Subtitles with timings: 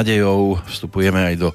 [0.00, 1.48] nádejou vstupujeme aj do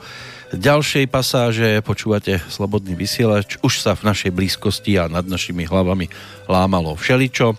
[0.53, 1.81] ďalšej pasáže.
[1.81, 3.57] Počúvate Slobodný vysielač.
[3.65, 6.05] Už sa v našej blízkosti a nad našimi hlavami
[6.45, 7.57] lámalo všeličo.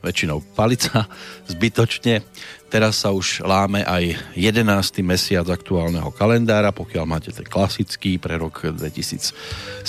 [0.00, 1.04] Väčšinou palica
[1.52, 2.24] zbytočne.
[2.72, 4.64] Teraz sa už láme aj 11.
[5.04, 9.84] mesiac aktuálneho kalendára, pokiaľ máte ten klasický pre rok 2017.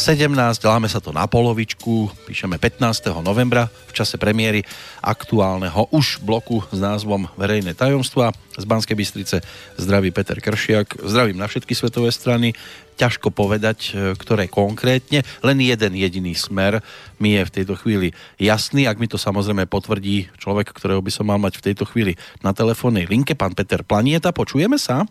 [0.67, 3.23] Láme sa to na polovičku, píšeme 15.
[3.23, 4.67] novembra v čase premiéry
[4.99, 8.35] aktuálneho už bloku s názvom Verejné tajomstva.
[8.59, 9.39] Z Banskej Bystrice
[9.79, 11.07] zdraví Peter Kršiak.
[11.07, 12.51] Zdravím na všetky svetové strany
[12.95, 15.25] ťažko povedať, e, ktoré konkrétne.
[15.41, 16.79] Len jeden jediný smer
[17.17, 18.85] mi je v tejto chvíli jasný.
[18.85, 22.13] Ak mi to samozrejme potvrdí človek, ktorého by som mal mať v tejto chvíli
[22.45, 25.05] na telefónnej linke, pán Peter Planieta, počujeme sa?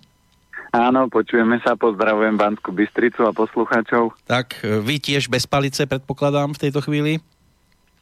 [0.75, 4.19] Áno, počujeme sa, pozdravujem Banskú Bystricu a poslucháčov.
[4.27, 7.23] Tak, e, vy tiež bez palice, predpokladám, v tejto chvíli?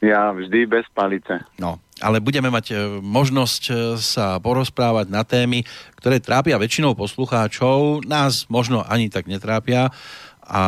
[0.01, 1.45] Ja vždy bez palice.
[1.61, 5.69] No, ale budeme mať e, možnosť e, sa porozprávať na témy,
[6.01, 9.93] ktoré trápia väčšinou poslucháčov, nás možno ani tak netrápia
[10.41, 10.63] a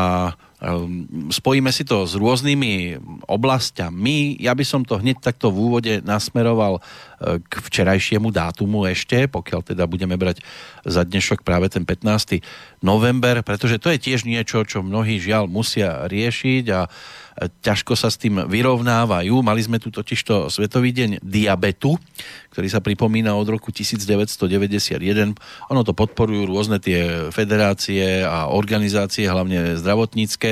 [1.34, 4.38] spojíme si to s rôznymi oblastiami.
[4.38, 6.78] Ja by som to hneď takto v úvode nasmeroval
[7.22, 10.42] k včerajšiemu dátumu ešte, pokiaľ teda budeme brať
[10.86, 12.42] za dnešok práve ten 15.
[12.82, 16.86] november, pretože to je tiež niečo, čo mnohí žiaľ musia riešiť a
[17.32, 19.40] ťažko sa s tým vyrovnávajú.
[19.40, 21.96] Mali sme tu totižto Svetový deň diabetu,
[22.52, 25.00] ktorý sa pripomína od roku 1991.
[25.72, 30.51] Ono to podporujú rôzne tie federácie a organizácie, hlavne zdravotnícke,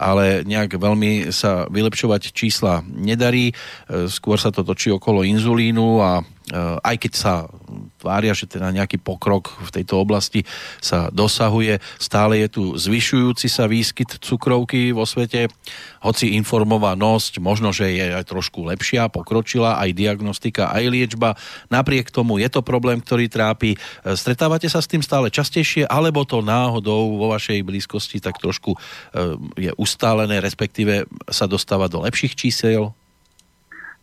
[0.00, 3.52] ale nejak veľmi sa vylepšovať čísla nedarí.
[4.08, 7.34] Skôr sa to točí okolo inzulínu a Eh, aj keď sa
[8.02, 10.42] tvária, že teda nejaký pokrok v tejto oblasti
[10.82, 15.46] sa dosahuje, stále je tu zvyšujúci sa výskyt cukrovky vo svete,
[16.02, 21.38] hoci informovanosť možno, že je aj trošku lepšia, pokročila aj diagnostika, aj liečba.
[21.70, 23.78] Napriek tomu je to problém, ktorý trápi.
[23.78, 28.74] Eh, stretávate sa s tým stále častejšie, alebo to náhodou vo vašej blízkosti tak trošku
[29.54, 32.94] je ustálené, respektíve sa dostáva do lepších čísel?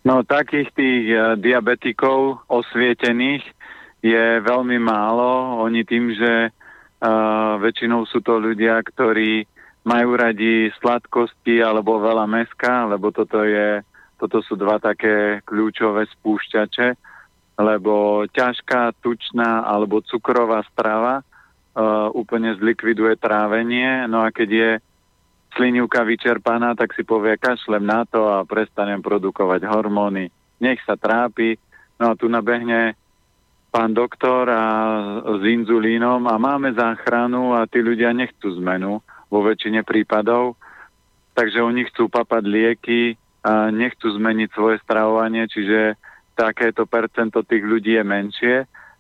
[0.04, 3.44] No takých tých uh, diabetikov osvietených
[4.04, 5.64] je veľmi málo.
[5.64, 9.48] Oni tým, že uh, väčšinou sú to ľudia, ktorí
[9.88, 13.80] majú radi sladkosti alebo veľa meska, lebo toto, je,
[14.20, 16.88] toto sú dva také kľúčové spúšťače,
[17.56, 24.06] lebo ťažká, tučná alebo cukrová strava uh, úplne zlikviduje trávenie.
[24.12, 24.72] No a keď je
[25.56, 30.28] slinivka vyčerpaná, tak si povie, kašlem na to a prestanem produkovať hormóny.
[30.60, 31.56] Nech sa trápi.
[31.98, 32.98] No a tu nabehne
[33.74, 34.64] pán doktor a
[35.38, 40.58] s inzulínom a máme záchranu a tí ľudia nechcú zmenu vo väčšine prípadov.
[41.38, 43.02] Takže oni chcú papať lieky
[43.46, 45.94] a nechcú zmeniť svoje stravovanie, čiže
[46.34, 48.56] takéto percento tých ľudí je menšie.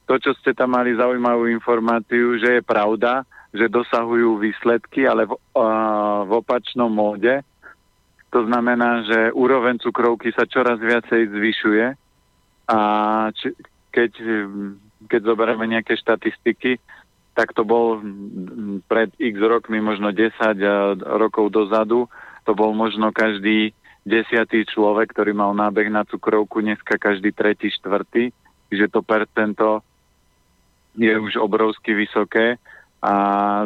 [0.05, 5.33] To, čo ste tam mali zaujímavú informáciu, že je pravda, že dosahujú výsledky, ale v,
[5.35, 7.43] uh, v opačnom móde.
[8.35, 11.85] To znamená, že úroveň cukrovky sa čoraz viacej zvyšuje
[12.67, 12.79] a
[13.31, 13.55] či,
[13.87, 14.11] keď,
[15.07, 16.75] keď zoberieme nejaké štatistiky,
[17.37, 18.01] tak to bol
[18.89, 20.33] pred x rokmi, možno 10
[20.99, 22.11] rokov dozadu,
[22.43, 23.71] to bol možno každý
[24.07, 28.33] desiatý človek, ktorý mal nábeh na cukrovku, dneska každý tretí, štvrtý,
[28.73, 29.83] že to percento
[30.97, 32.57] je už obrovsky vysoké
[33.07, 33.13] a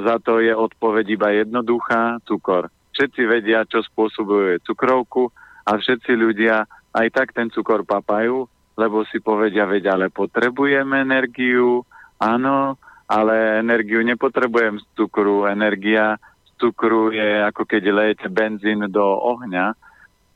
[0.05, 2.69] za to je odpoveď iba jednoduchá, cukor.
[2.93, 5.33] Všetci vedia, čo spôsobuje cukrovku
[5.65, 8.45] a všetci ľudia aj tak ten cukor papajú,
[8.77, 11.81] lebo si povedia, veď ale potrebujem energiu,
[12.21, 12.77] áno,
[13.09, 15.49] ale energiu nepotrebujem z cukru.
[15.49, 19.73] Energia z cukru je ako keď lejete benzín do ohňa.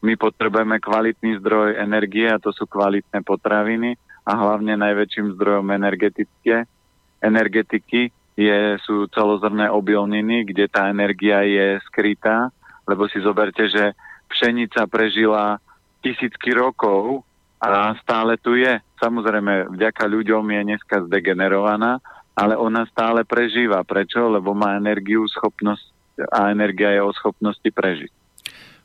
[0.02, 6.66] My potrebujeme kvalitný zdroj energie a to sú kvalitné potraviny a hlavne najväčším zdrojom energetické,
[7.22, 12.52] energetiky je, sú celozrné obilniny, kde tá energia je skrytá,
[12.84, 13.96] lebo si zoberte, že
[14.28, 15.58] pšenica prežila
[16.04, 17.24] tisícky rokov
[17.58, 18.78] a stále tu je.
[19.02, 22.04] Samozrejme, vďaka ľuďom je dneska zdegenerovaná,
[22.36, 23.82] ale ona stále prežíva.
[23.88, 24.28] Prečo?
[24.28, 25.84] Lebo má energiu, schopnosť
[26.30, 28.12] a energia je o schopnosti prežiť.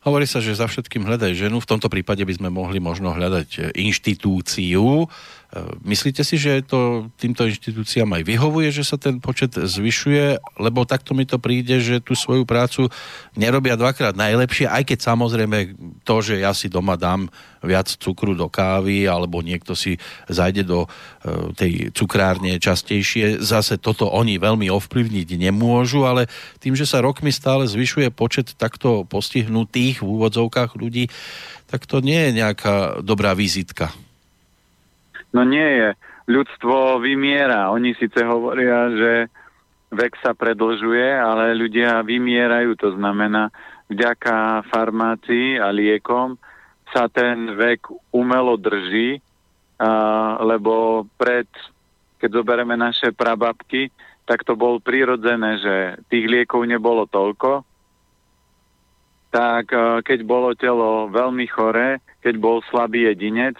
[0.01, 1.61] Hovorí sa, že za všetkým hľadaj ženu.
[1.61, 5.05] V tomto prípade by sme mohli možno hľadať inštitúciu,
[5.83, 10.39] Myslíte si, že to týmto inštitúciám aj vyhovuje, že sa ten počet zvyšuje?
[10.63, 12.87] Lebo takto mi to príde, že tú svoju prácu
[13.35, 15.75] nerobia dvakrát najlepšie, aj keď samozrejme
[16.07, 17.27] to, že ja si doma dám
[17.67, 19.99] viac cukru do kávy, alebo niekto si
[20.31, 20.89] zajde do e,
[21.59, 26.31] tej cukrárne častejšie, zase toto oni veľmi ovplyvniť nemôžu, ale
[26.63, 31.11] tým, že sa rokmi stále zvyšuje počet takto postihnutých v úvodzovkách ľudí,
[31.67, 33.91] tak to nie je nejaká dobrá vizitka.
[35.31, 35.91] No nie je.
[36.31, 37.75] ľudstvo vymiera.
[37.75, 39.13] Oni síce hovoria, že
[39.91, 42.79] vek sa predlžuje, ale ľudia vymierajú.
[42.79, 43.51] To znamená,
[43.91, 46.39] vďaka farmácii a liekom
[46.95, 49.19] sa ten vek umelo drží,
[49.83, 49.91] a,
[50.47, 51.51] lebo pred,
[52.23, 53.91] keď zoberieme naše prababky,
[54.27, 55.75] tak to bol prirodzené, že
[56.07, 57.67] tých liekov nebolo toľko.
[59.31, 59.71] Tak
[60.03, 63.55] keď bolo telo veľmi choré, keď bol slabý jedinec,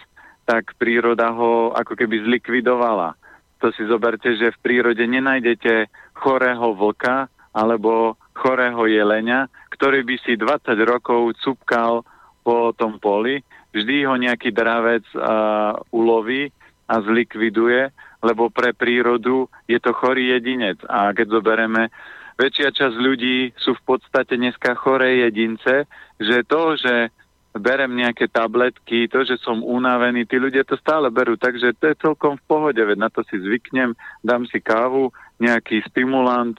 [0.51, 3.15] tak príroda ho ako keby zlikvidovala.
[3.63, 5.87] To si zoberte, že v prírode nenájdete
[6.19, 12.03] chorého vlka alebo chorého jelenia, ktorý by si 20 rokov cupkal
[12.43, 13.47] po tom poli.
[13.71, 16.51] Vždy ho nejaký dravec uh, uloví
[16.91, 20.83] a zlikviduje, lebo pre prírodu je to chorý jedinec.
[20.91, 21.95] A keď zoberieme,
[22.35, 25.87] väčšia časť ľudí sú v podstate dneska choré jedince,
[26.19, 27.15] že to, že
[27.57, 32.03] berem nejaké tabletky, to, že som unavený, tí ľudia to stále berú, takže to je
[32.03, 35.11] celkom v pohode, veď na to si zvyknem, dám si kávu,
[35.43, 36.55] nejaký stimulant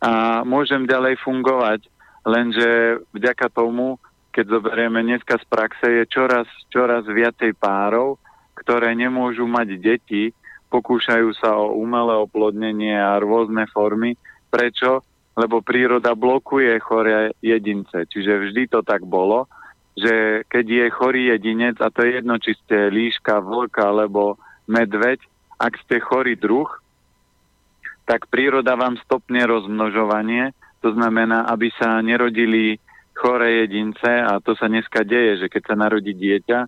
[0.00, 1.84] a môžem ďalej fungovať,
[2.24, 4.00] lenže vďaka tomu,
[4.32, 8.16] keď zoberieme dneska z praxe, je čoraz, čoraz viacej párov,
[8.56, 10.32] ktoré nemôžu mať deti,
[10.70, 14.14] pokúšajú sa o umelé oplodnenie a rôzne formy.
[14.48, 15.02] Prečo?
[15.34, 18.06] Lebo príroda blokuje chore jedince.
[18.06, 19.50] Čiže vždy to tak bolo
[19.98, 24.38] že keď je chorý jedinec, a to je jedno, či ste líška, vlka alebo
[24.70, 25.18] medveď,
[25.60, 26.68] ak ste chorý druh,
[28.08, 30.50] tak príroda vám stopne rozmnožovanie,
[30.80, 32.80] to znamená, aby sa nerodili
[33.12, 36.58] choré jedince a to sa dneska deje, že keď sa narodí dieťa,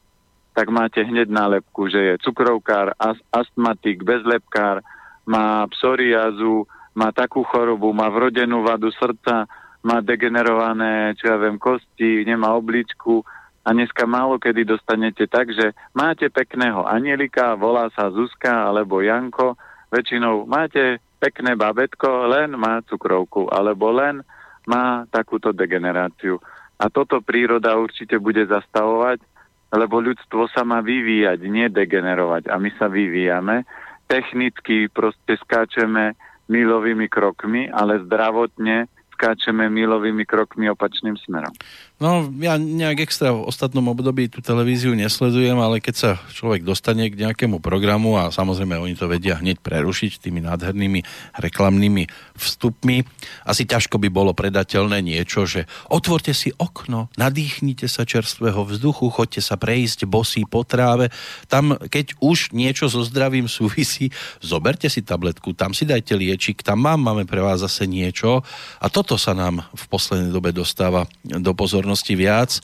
[0.52, 2.92] tak máte hneď nálepku, že je cukrovkár,
[3.32, 4.84] astmatik, bezlepkár,
[5.24, 9.48] má psoriazu, má takú chorobu, má vrodenú vadu srdca,
[9.82, 13.26] má degenerované, čo ja viem, kosti, nemá obličku
[13.62, 19.55] a dneska málo kedy dostanete tak, že máte pekného anielika, volá sa Zuzka alebo Janko,
[19.90, 24.26] väčšinou máte pekné babetko, len má cukrovku, alebo len
[24.67, 26.43] má takúto degeneráciu.
[26.82, 29.23] A toto príroda určite bude zastavovať,
[29.70, 32.50] lebo ľudstvo sa má vyvíjať, nie degenerovať.
[32.50, 33.62] A my sa vyvíjame.
[34.11, 36.19] Technicky proste skáčeme
[36.50, 38.90] milovými krokmi, ale zdravotne
[39.22, 41.54] skáčeme milovými krokmi opačným smerom.
[42.02, 47.06] No, ja nejak extra v ostatnom období tú televíziu nesledujem, ale keď sa človek dostane
[47.06, 51.06] k nejakému programu a samozrejme oni to vedia hneď prerušiť tými nádhernými
[51.38, 53.06] reklamnými vstupmi,
[53.46, 59.38] asi ťažko by bolo predateľné niečo, že otvorte si okno, nadýchnite sa čerstvého vzduchu, choďte
[59.38, 61.06] sa prejsť bosí po tráve.
[61.46, 64.10] Tam, keď už niečo so zdravím súvisí,
[64.43, 68.43] zoberte si tabletku, tam si dajte liečik, tam mám, máme pre vás zase niečo.
[68.82, 72.50] A toto sa nám v poslednej dobe dostáva do pozornosti pozornosti viac.
[72.56, 72.61] E,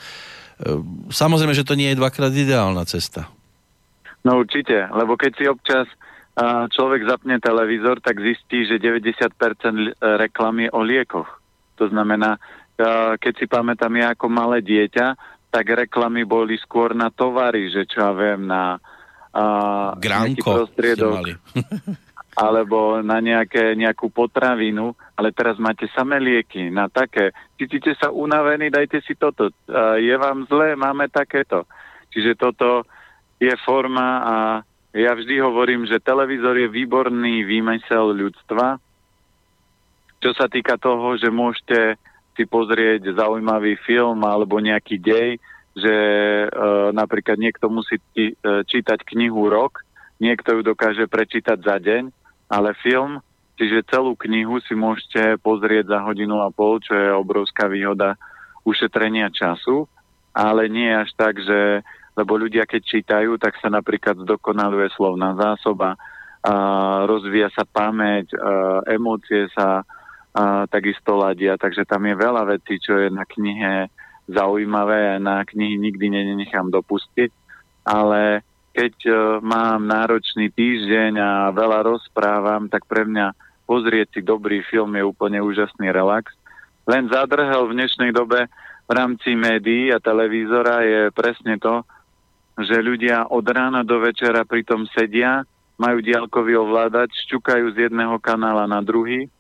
[1.13, 3.29] samozrejme, že to nie je dvakrát ideálna cesta.
[4.25, 5.87] No určite, lebo keď si občas
[6.70, 11.27] človek zapne televízor, tak zistí, že 90% reklamy je o liekoch.
[11.82, 12.39] To znamená,
[13.19, 15.19] keď si pamätám ja ako malé dieťa,
[15.51, 21.43] tak reklamy boli skôr na tovary, že čo ja viem, na uh, Granko prostriedok.
[22.39, 27.35] alebo na nejaké, nejakú potravinu, ale teraz máte samé lieky na také.
[27.59, 29.51] Cítite sa unavení, dajte si toto.
[29.99, 31.67] Je vám zle, máme takéto.
[32.15, 32.87] Čiže toto
[33.43, 34.37] je forma a
[34.95, 38.79] ja vždy hovorím, že televízor je výborný výmysel ľudstva.
[40.23, 41.99] Čo sa týka toho, že môžete
[42.39, 45.43] si pozrieť zaujímavý film alebo nejaký dej,
[45.75, 45.95] že
[46.47, 46.49] e,
[46.95, 49.83] napríklad niekto musí e, čítať knihu rok,
[50.23, 52.11] niekto ju dokáže prečítať za deň,
[52.48, 53.20] ale film,
[53.60, 58.17] čiže celú knihu si môžete pozrieť za hodinu a pol, čo je obrovská výhoda
[58.64, 59.88] ušetrenia času,
[60.32, 61.84] ale nie až tak, že
[62.19, 65.94] lebo ľudia keď čítajú, tak sa napríklad zdokonaluje slovná zásoba,
[66.43, 66.55] a
[67.06, 69.86] rozvíja sa pamäť, a emócie sa
[70.38, 73.90] a takisto ladia, takže tam je veľa vecí, čo je na knihe
[74.28, 77.32] zaujímavé na knihy nikdy nenechám dopustiť,
[77.88, 83.32] ale keď uh, mám náročný týždeň a veľa rozprávam, tak pre mňa
[83.69, 86.32] pozrieť si dobrý film je úplne úžasný relax.
[86.89, 88.48] Len zadrhel v dnešnej dobe
[88.89, 91.84] v rámci médií a televízora je presne to,
[92.58, 95.44] že ľudia od rána do večera pritom sedia,
[95.79, 99.31] majú diálkový ovládač, šťukajú z jedného kanála na druhý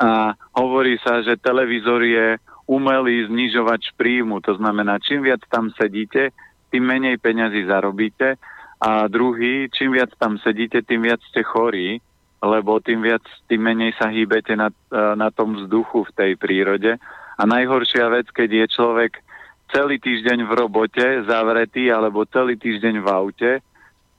[0.00, 4.40] a hovorí sa, že televízor je umelý znižovač príjmu.
[4.46, 6.32] To znamená, čím viac tam sedíte,
[6.70, 8.38] tým menej peňazí zarobíte
[8.80, 12.00] a druhý, čím viac tam sedíte, tým viac ste chorí,
[12.40, 14.72] lebo tým viac, tým menej sa hýbete na,
[15.12, 16.96] na tom vzduchu v tej prírode.
[17.36, 19.12] A najhoršia vec, keď je človek
[19.68, 23.52] celý týždeň v robote zavretý alebo celý týždeň v aute,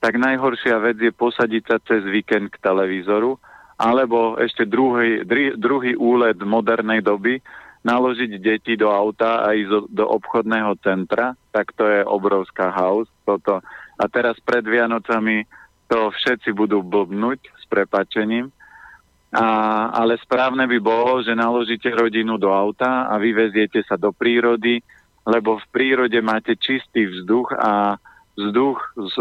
[0.02, 3.38] tak najhoršia vec je posadiť sa cez víkend k televízoru,
[3.78, 5.22] alebo ešte druhý,
[5.58, 7.42] druhý úlet modernej doby,
[7.82, 13.10] naložiť deti do auta a ísť do, obchodného centra, tak to je obrovská haus.
[13.26, 13.58] Toto.
[13.98, 15.44] A teraz pred Vianocami
[15.90, 18.54] to všetci budú blbnúť s prepačením.
[19.32, 19.46] A,
[19.90, 24.80] ale správne by bolo, že naložíte rodinu do auta a vyveziete sa do prírody,
[25.26, 27.96] lebo v prírode máte čistý vzduch a
[28.36, 29.16] vzduch z,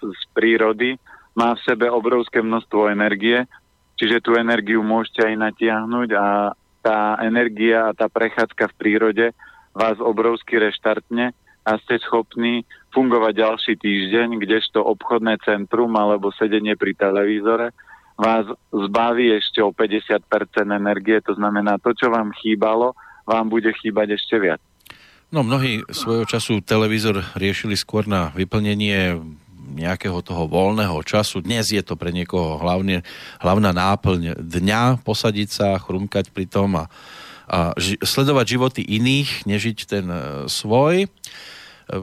[0.00, 0.96] z prírody
[1.36, 3.46] má v sebe obrovské množstvo energie,
[3.96, 6.26] čiže tú energiu môžete aj natiahnuť a
[6.80, 9.26] tá energia a tá prechádzka v prírode
[9.76, 11.32] vás obrovsky reštartne
[11.64, 17.70] a ste schopní fungovať ďalší týždeň, kdežto obchodné centrum alebo sedenie pri televízore
[18.20, 20.20] vás zbaví ešte o 50%
[20.68, 22.92] energie, to znamená to, čo vám chýbalo,
[23.24, 24.60] vám bude chýbať ešte viac.
[25.32, 29.16] No mnohí svojho času televízor riešili skôr na vyplnenie
[29.70, 31.40] nejakého toho voľného času.
[31.40, 33.06] Dnes je to pre niekoho hlavne,
[33.38, 36.84] hlavná náplň dňa, posadiť sa, chrumkať pri tom a,
[37.46, 40.18] a ži- sledovať životy iných, nežiť ten e,
[40.50, 41.06] svoj.
[41.06, 41.08] E,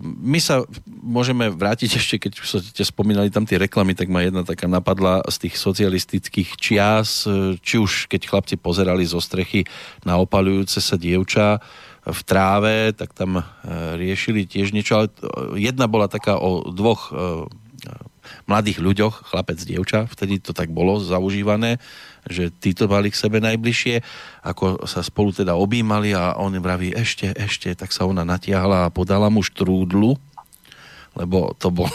[0.03, 4.67] my sa môžeme vrátiť ešte, keď ste spomínali tam tie reklamy, tak ma jedna taká
[4.67, 9.63] napadla z tých socialistických čias, e, či už keď chlapci pozerali zo strechy
[10.03, 11.63] na opalujúce sa dievča,
[12.07, 13.43] v tráve, tak tam e,
[13.99, 15.07] riešili tiež niečo, ale
[15.59, 17.47] jedna bola taká o dvoch e,
[18.47, 21.79] mladých ľuďoch, chlapec, dievča, vtedy to tak bolo zaužívané,
[22.27, 24.03] že títo mali k sebe najbližšie,
[24.43, 28.93] ako sa spolu teda objímali a on vraví ešte, ešte, tak sa ona natiahla a
[28.93, 30.15] podala mu štrúdlu,
[31.17, 31.89] lebo to bol,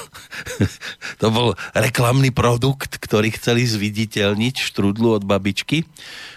[1.22, 5.86] to bol reklamný produkt, ktorý chceli zviditeľniť štrúdlu od babičky.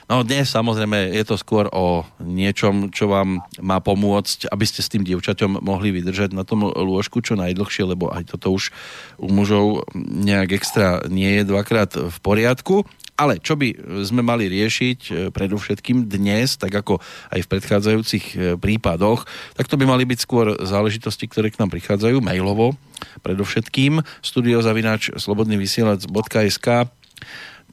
[0.05, 4.91] No dnes samozrejme je to skôr o niečom, čo vám má pomôcť, aby ste s
[4.93, 8.69] tým dievčaťom mohli vydržať na tom lôžku čo najdlhšie, lebo aj toto už
[9.17, 12.85] u mužov nejak extra nie je dvakrát v poriadku.
[13.15, 13.71] Ale čo by
[14.03, 16.99] sme mali riešiť e, predovšetkým dnes, tak ako
[17.31, 19.23] aj v predchádzajúcich e, prípadoch,
[19.55, 22.75] tak to by mali byť skôr záležitosti, ktoré k nám prichádzajú mailovo.
[23.23, 26.91] Predovšetkým studiozavináč slobodnyvysielac.sk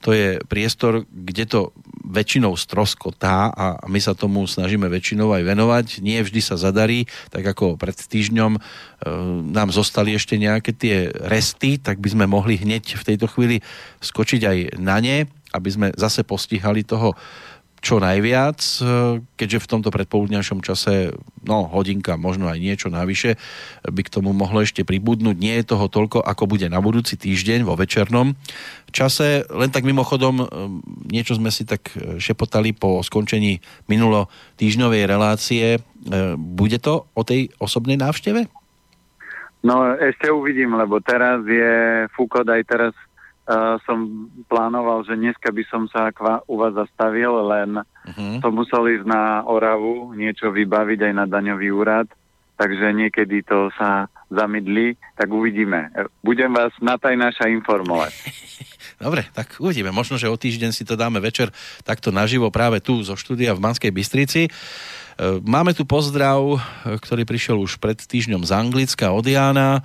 [0.03, 1.71] to je priestor, kde to
[2.03, 5.85] väčšinou stroskotá a my sa tomu snažíme väčšinou aj venovať.
[6.03, 8.59] Nie vždy sa zadarí, tak ako pred týždňom e,
[9.55, 13.63] nám zostali ešte nejaké tie resty, tak by sme mohli hneď v tejto chvíli
[14.03, 15.23] skočiť aj na ne,
[15.55, 17.15] aby sme zase postihali toho
[17.83, 18.81] čo najviac, e,
[19.35, 21.11] keďže v tomto predpoludňašom čase,
[21.43, 23.35] no hodinka, možno aj niečo navyše,
[23.83, 25.35] by k tomu mohlo ešte pribudnúť.
[25.35, 28.39] Nie je toho toľko, ako bude na budúci týždeň vo večernom
[28.95, 29.43] čase.
[29.51, 30.45] Len tak mimochodom, e,
[31.11, 33.59] niečo sme si tak e, šepotali po skončení
[33.91, 35.83] minulo týždňovej relácie.
[36.35, 38.47] Bude to o tej osobnej návšteve?
[39.63, 42.91] No ešte uvidím, lebo teraz je Fúkot aj teraz
[43.47, 48.39] uh, som plánoval, že dneska by som sa kva, u vás zastavil, len uh-huh.
[48.39, 52.07] som musel ísť na Oravu, niečo vybaviť aj na daňový úrad,
[52.55, 55.93] takže niekedy to sa zamydli, tak uvidíme.
[56.25, 58.13] Budem vás na naša informovať.
[59.03, 59.91] Dobre, tak uvidíme.
[59.91, 61.51] Možno, že o týždeň si to dáme večer
[61.83, 64.47] takto naživo práve tu zo štúdia v Manskej Bystrici.
[64.47, 64.51] E,
[65.43, 66.39] máme tu pozdrav,
[66.85, 69.83] ktorý prišiel už pred týždňom z Anglicka od Jána.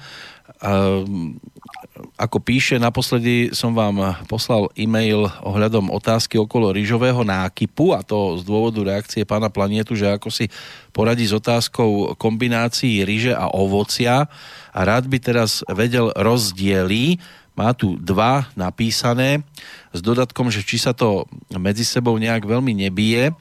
[2.19, 8.47] Ako píše, naposledy som vám poslal e-mail ohľadom otázky okolo rýžového nákypu a to z
[8.47, 10.47] dôvodu reakcie pána Planietu, že ako si
[10.95, 14.31] poradí s otázkou kombinácií ryže a ovocia
[14.71, 17.19] a rád by teraz vedel rozdiely.
[17.59, 19.43] Má tu dva napísané
[19.91, 23.35] s dodatkom, že či sa to medzi sebou nejak veľmi nebije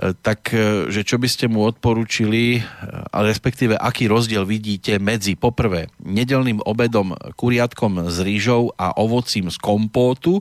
[0.00, 2.64] tak e, že čo by ste mu odporúčili,
[3.12, 9.60] ale respektíve aký rozdiel vidíte medzi poprvé nedelným obedom kuriatkom s rýžou a ovocím z
[9.60, 10.40] kompótu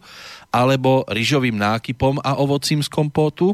[0.55, 3.51] alebo rýžovým nákypom a ovocím z kompótu?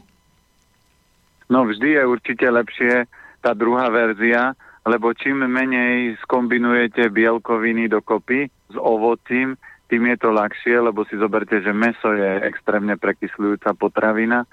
[1.49, 2.93] No vždy je určite lepšie
[3.41, 4.53] tá druhá verzia,
[4.85, 9.57] lebo čím menej skombinujete bielkoviny dokopy s ovocím,
[9.89, 14.45] tým je to ľahšie, lebo si zoberte, že meso je extrémne prekysľujúca potravina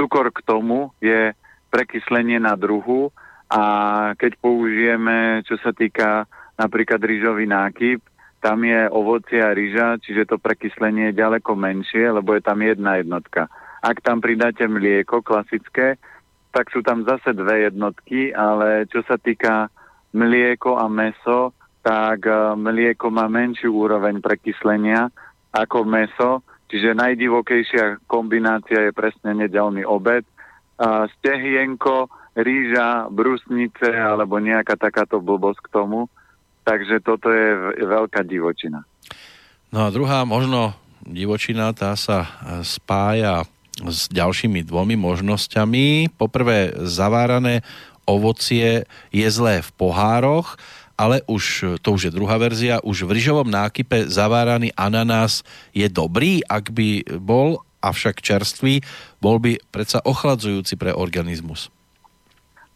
[0.00, 1.36] Cukor k tomu je
[1.68, 3.12] prekyslenie na druhu
[3.52, 3.62] a
[4.16, 6.24] keď použijeme, čo sa týka
[6.56, 8.00] napríklad rýžový nákyp,
[8.40, 12.96] tam je ovocie a rýža, čiže to prekyslenie je ďaleko menšie, lebo je tam jedna
[12.96, 13.52] jednotka.
[13.84, 16.00] Ak tam pridáte mlieko klasické,
[16.48, 19.68] tak sú tam zase dve jednotky, ale čo sa týka
[20.16, 21.52] mlieko a meso,
[21.84, 25.12] tak eh, mlieko má menšiu úroveň prekyslenia
[25.52, 30.22] ako meso, Čiže najdivokejšia kombinácia je presne nedelný obed.
[30.78, 32.08] A stehienko,
[32.38, 36.06] rýža, brusnice alebo nejaká takáto blbosť k tomu.
[36.62, 38.86] Takže toto je veľká divočina.
[39.74, 40.72] No a druhá možno
[41.02, 42.30] divočina, tá sa
[42.62, 43.42] spája
[43.80, 46.14] s ďalšími dvomi možnosťami.
[46.14, 47.66] Poprvé, zavárané
[48.04, 48.84] ovocie
[49.14, 50.58] je zlé v pohároch,
[51.00, 55.40] ale už, to už je druhá verzia, už v ryžovom nákype zaváraný ananás
[55.72, 58.84] je dobrý, ak by bol, avšak čerstvý,
[59.24, 61.72] bol by predsa ochladzujúci pre organizmus.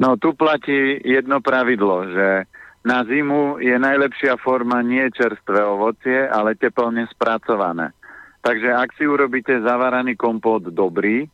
[0.00, 2.48] No tu platí jedno pravidlo, že
[2.80, 7.92] na zimu je najlepšia forma nie čerstvé ovocie, ale teplne spracované.
[8.40, 11.28] Takže ak si urobíte zavaraný kompót dobrý,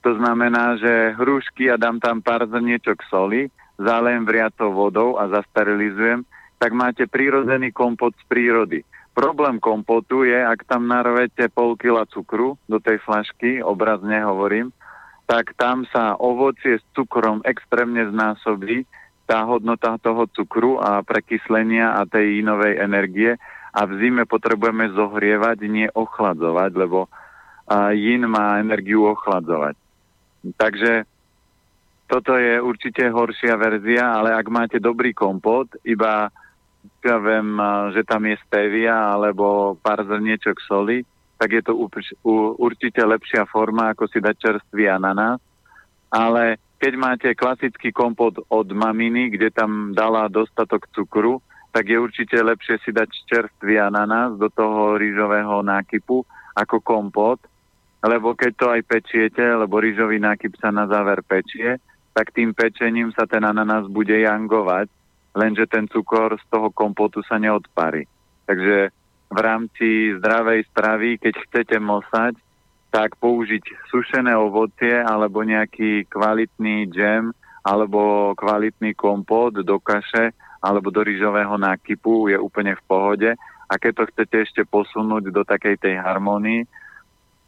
[0.00, 6.24] to znamená, že hrušky a dám tam pár zrniečok soli, zálem vriacou vodou a zasterilizujem,
[6.58, 8.80] tak máte prírodzený kompot z prírody.
[9.12, 14.72] Problém kompotu je, ak tam narvete pol kila cukru do tej flašky, obrazne hovorím,
[15.28, 18.88] tak tam sa ovocie s cukrom extrémne znásobí,
[19.28, 23.36] tá hodnota toho cukru a prekyslenia a tej inovej energie
[23.72, 27.08] a v zime potrebujeme zohrievať, nie ochladzovať, lebo
[27.96, 29.76] jin má energiu ochladzovať.
[30.56, 31.08] Takže
[32.12, 36.28] toto je určite horšia verzia, ale ak máte dobrý kompot, iba
[37.00, 37.56] ja viem,
[37.96, 41.00] že tam je stevia alebo pár zrniečok soli,
[41.40, 41.72] tak je to
[42.60, 45.40] určite lepšia forma, ako si dať čerstvý ananás.
[46.12, 51.40] Ale keď máte klasický kompot od maminy, kde tam dala dostatok cukru,
[51.72, 56.20] tak je určite lepšie si dať čerstvý ananás do toho rýžového nákypu
[56.52, 57.40] ako kompot,
[58.04, 61.80] lebo keď to aj pečiete, lebo rýžový nákyp sa na záver pečie,
[62.12, 64.88] tak tým pečením sa ten ananás bude jangovať,
[65.32, 68.04] lenže ten cukor z toho kompotu sa neodparí.
[68.44, 68.92] Takže
[69.32, 72.36] v rámci zdravej stravy, keď chcete mosať,
[72.92, 77.32] tak použiť sušené ovocie alebo nejaký kvalitný džem
[77.64, 83.30] alebo kvalitný kompot do kaše alebo do rýžového nákypu je úplne v pohode.
[83.72, 86.68] A keď to chcete ešte posunúť do takej tej harmonii,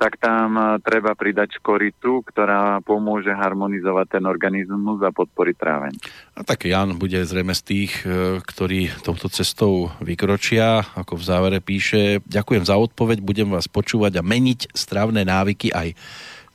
[0.04, 5.92] tak tam e, treba pridať škoritu, ktorá pomôže harmonizovať ten organizmus a podporiť tráveň.
[6.36, 11.58] A tak Jan bude zrejme z tých, e, ktorí touto cestou vykročia, ako v závere
[11.64, 12.20] píše.
[12.28, 15.96] Ďakujem za odpoveď, budem vás počúvať a meniť stravné návyky aj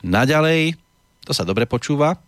[0.06, 0.78] naďalej.
[1.26, 2.22] To sa dobre počúva?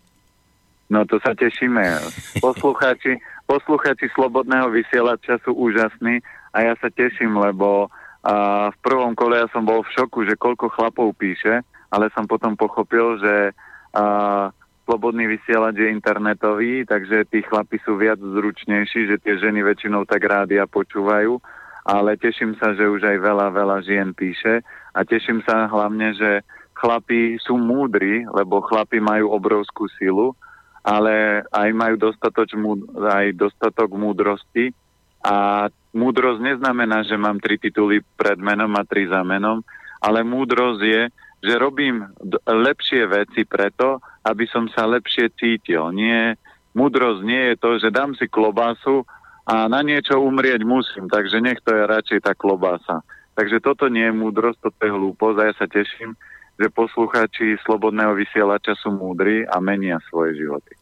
[0.91, 2.03] No to sa tešíme.
[2.43, 6.19] Poslucháči, poslucháči Slobodného vysielača sú úžasní
[6.51, 7.87] a ja sa teším, lebo
[8.23, 8.35] a
[8.71, 12.55] v prvom kole ja som bol v šoku, že koľko chlapov píše, ale som potom
[12.55, 13.51] pochopil, že
[13.95, 14.51] a,
[14.87, 20.23] slobodný vysielač je internetový, takže tí chlapi sú viac zručnejší, že tie ženy väčšinou tak
[20.27, 21.39] rádia počúvajú,
[21.83, 24.63] ale teším sa, že už aj veľa, veľa žien píše
[24.95, 26.47] a teším sa hlavne, že
[26.79, 30.35] chlapi sú múdri, lebo chlapi majú obrovskú silu
[30.83, 32.59] ale aj majú dostatoč,
[32.99, 34.75] aj dostatok múdrosti.
[35.23, 39.61] A múdrosť neznamená, že mám tri tituly pred menom a tri za menom,
[40.01, 41.03] ale múdrosť je,
[41.43, 42.07] že robím
[42.47, 45.91] lepšie veci preto, aby som sa lepšie cítil.
[45.95, 46.39] Nie,
[46.73, 49.05] múdrosť nie je to, že dám si klobásu
[49.43, 53.03] a na niečo umrieť musím, takže nech to je radšej tá klobása.
[53.35, 56.15] Takže toto nie je múdrosť, toto je hlúposť a ja sa teším,
[56.61, 60.79] že poslucháči Slobodného vysielača sú múdri a menia svoje životy.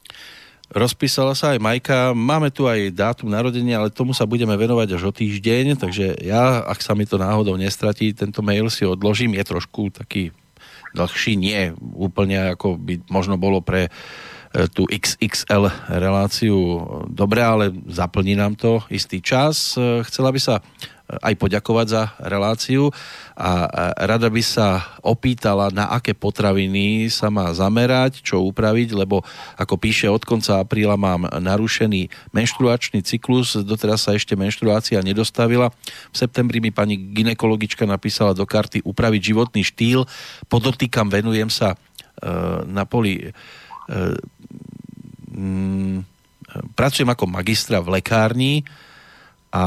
[0.70, 5.10] Rozpísala sa aj Majka, máme tu aj dátum narodenia, ale tomu sa budeme venovať až
[5.10, 9.44] o týždeň, takže ja, ak sa mi to náhodou nestratí, tento mail si odložím, je
[9.50, 10.30] trošku taký
[10.94, 13.90] dlhší, nie úplne ako by možno bolo pre
[14.50, 16.58] E, tú XXL reláciu
[17.06, 19.78] dobre, ale zaplní nám to istý čas.
[19.78, 20.62] E, chcela by sa e,
[21.18, 22.94] aj poďakovať za reláciu.
[23.34, 23.66] A
[24.06, 29.26] rada by sa opýtala, na aké potraviny sa má zamerať, čo upraviť, lebo
[29.58, 35.74] ako píše, od konca apríla mám narušený menštruačný cyklus, doteraz sa ešte menštruácia nedostavila.
[36.12, 40.06] V septembri mi pani ginekologička napísala do karty upraviť životný štýl,
[40.46, 41.74] podotýkam, venujem sa
[42.68, 43.32] na poli
[45.30, 46.02] Mm,
[46.74, 48.66] pracujem ako magistra v lekárni
[49.50, 49.64] a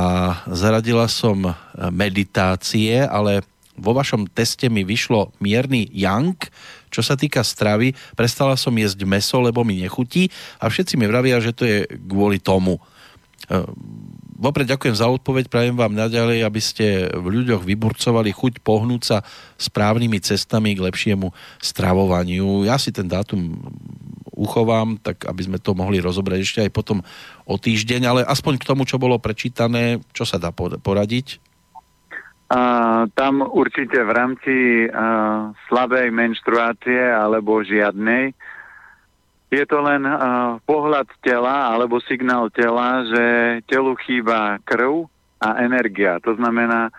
[0.48, 1.52] zaradila som
[1.92, 3.44] meditácie, ale
[3.76, 6.38] vo vašom teste mi vyšlo mierny yang,
[6.94, 10.30] čo sa týka stravy, prestala som jesť meso, lebo mi nechutí
[10.62, 12.78] a všetci mi vravia, že to je kvôli tomu.
[12.78, 13.66] E,
[14.38, 19.18] vopred ďakujem za odpoveď, prajem vám naďalej, aby ste v ľuďoch vyburcovali chuť pohnúť sa
[19.58, 22.70] správnymi cestami k lepšiemu stravovaniu.
[22.70, 23.58] Ja si ten dátum
[24.44, 27.00] uchovám, tak aby sme to mohli rozobrať ešte aj potom
[27.48, 31.40] o týždeň, ale aspoň k tomu, čo bolo prečítané, čo sa dá poradiť?
[32.52, 32.62] A,
[33.16, 34.56] tam určite v rámci
[34.92, 38.36] a, slabej menštruácie alebo žiadnej
[39.48, 40.14] je to len a,
[40.68, 43.24] pohľad tela alebo signál tela, že
[43.72, 45.08] telu chýba krv
[45.40, 46.20] a energia.
[46.24, 46.92] To znamená,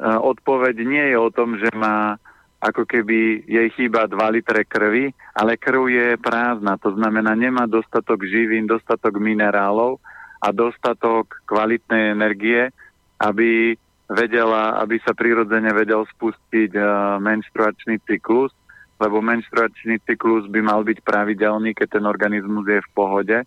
[0.00, 2.18] odpoveď nie je o tom, že má
[2.64, 8.24] ako keby jej chýba 2 litre krvi, ale krv je prázdna, to znamená nemá dostatok
[8.24, 10.00] živín, dostatok minerálov
[10.40, 12.72] a dostatok kvalitnej energie,
[13.20, 13.76] aby
[14.08, 18.52] vedela, aby sa prirodzene vedel spustiť uh, menštruačný cyklus,
[18.96, 23.38] lebo menštruačný cyklus by mal byť pravidelný, keď ten organizmus je v pohode.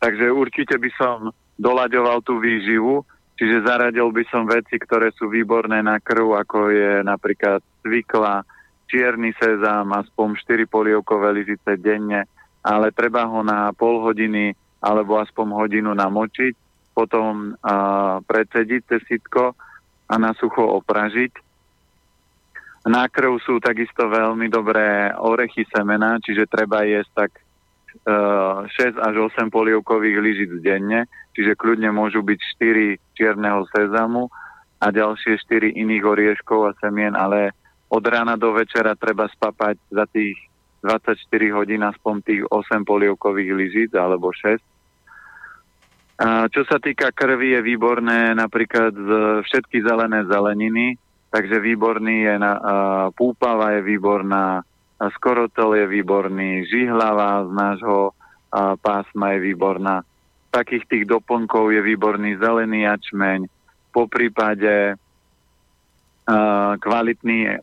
[0.00, 1.16] Takže určite by som
[1.60, 3.04] doľaďoval tú výživu,
[3.36, 8.46] čiže zaradil by som veci, ktoré sú výborné na krv, ako je napríklad cvikla,
[8.86, 12.28] čierny sezam, aspoň 4 polievkové lyžice denne,
[12.62, 16.54] ale treba ho na pol hodiny alebo aspoň hodinu namočiť,
[16.92, 19.56] potom uh, predsediť cez sitko
[20.10, 21.32] a na sucho opražiť.
[22.82, 27.32] Na krv sú takisto veľmi dobré orechy semena, čiže treba jesť tak
[28.10, 34.28] uh, 6 až 8 polievkových lyžic denne, čiže kľudne môžu byť 4 čierneho sezamu
[34.82, 37.54] a ďalšie 4 iných orieškov a semien, ale
[37.92, 40.40] od rána do večera treba spapať za tých
[40.80, 41.12] 24
[41.52, 44.58] hodín aspoň tých 8 polievkových lyžíc alebo 6.
[46.22, 49.10] A čo sa týka krvi, je výborné napríklad z
[49.44, 50.96] všetky zelené zeleniny,
[51.28, 52.62] takže výborný je na, uh,
[53.12, 54.62] púpava je výborná,
[55.18, 60.06] skorotel je výborný, žihlava z nášho uh, pásma je výborná.
[60.52, 63.48] Takých tých doplnkov je výborný zelený jačmeň,
[63.92, 64.96] po prípade
[66.78, 67.56] kvalitný uh,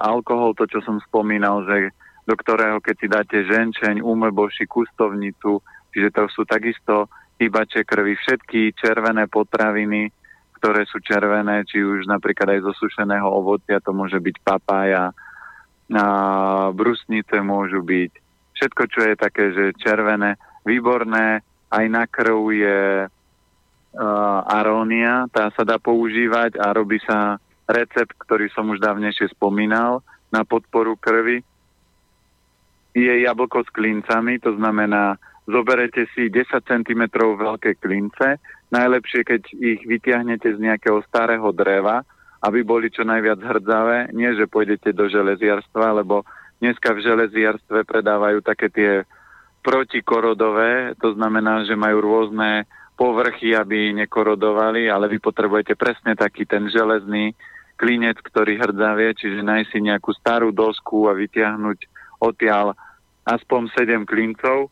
[0.00, 1.92] alkohol, to čo som spomínal, že
[2.28, 5.60] do ktorého keď si dáte ženčeň, umlboši, kustovnicu,
[5.92, 7.08] čiže to sú takisto
[7.40, 10.12] chýbače krvi, všetky červené potraviny,
[10.60, 15.14] ktoré sú červené, či už napríklad aj zo sušeného ovocia, to môže byť papája,
[15.88, 16.06] a
[16.76, 18.12] brusnice môžu byť,
[18.52, 20.36] všetko, čo je také, že červené,
[20.68, 21.40] výborné,
[21.72, 28.48] aj na krv je uh, arónia, tá sa dá používať a robí sa recept, ktorý
[28.56, 30.00] som už dávnejšie spomínal
[30.32, 31.44] na podporu krvi.
[32.96, 38.40] Je jablko s klincami, to znamená, zoberete si 10 cm veľké klince,
[38.72, 42.04] najlepšie, keď ich vytiahnete z nejakého starého dreva,
[42.44, 44.12] aby boli čo najviac hrdzavé.
[44.16, 46.22] Nie, že pôjdete do železiarstva, lebo
[46.60, 48.92] dneska v železiarstve predávajú také tie
[49.64, 52.64] protikorodové, to znamená, že majú rôzne
[52.98, 57.34] povrchy, aby nekorodovali, ale vy potrebujete presne taký ten železný,
[57.78, 61.78] klinec, ktorý hrdzavie, čiže nájsť si nejakú starú dosku a vytiahnuť
[62.18, 62.74] odtiaľ
[63.22, 64.68] aspoň 7 klincov.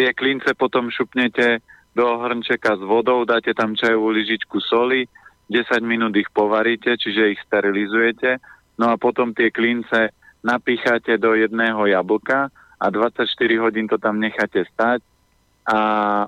[0.00, 1.60] Tie klince potom šupnete
[1.92, 5.04] do hrnčeka s vodou, dáte tam čajovú lyžičku soli,
[5.52, 8.40] 10 minút ich povaríte, čiže ich sterilizujete,
[8.80, 13.26] no a potom tie klince napíchate do jedného jablka a 24
[13.58, 15.02] hodín to tam necháte stať
[15.68, 15.78] a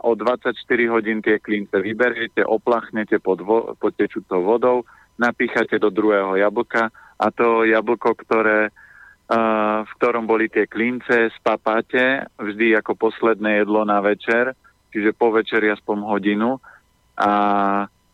[0.05, 0.53] o 24
[0.93, 4.77] hodín tie klince vyberiete, oplachnete pod, vo- pod tečúcou vodou,
[5.19, 12.29] napíchate do druhého jablka a to jablko, ktoré, uh, v ktorom boli tie klince, spapáte
[12.41, 14.57] vždy ako posledné jedlo na večer,
[14.93, 16.57] čiže po večeri aspoň hodinu
[17.21, 17.31] a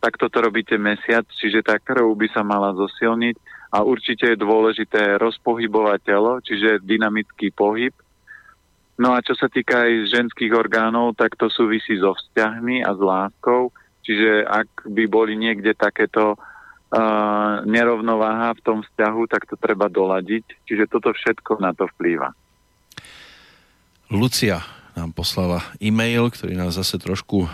[0.02, 3.36] takto to robíte mesiac, čiže tá krv by sa mala zosilniť
[3.74, 7.94] a určite je dôležité rozpohybovať telo, čiže dynamický pohyb.
[8.96, 13.00] No a čo sa týka aj ženských orgánov, tak to súvisí so vzťahmi a s
[13.00, 13.68] láskou,
[14.00, 16.40] čiže ak by boli niekde takéto
[17.66, 20.44] nerovnováha v tom vzťahu, tak to treba doladiť.
[20.64, 22.30] Čiže toto všetko na to vplýva.
[24.06, 24.62] Lucia
[24.94, 27.50] nám poslala e-mail, ktorý nás zase trošku uh,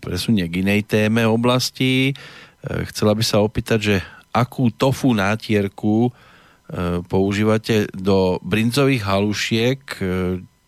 [0.00, 2.16] presunie k inej téme oblasti.
[2.64, 3.96] Uh, chcela by sa opýtať, že
[4.34, 9.80] akú tofu nátierku uh, používate do brinzových halušiek,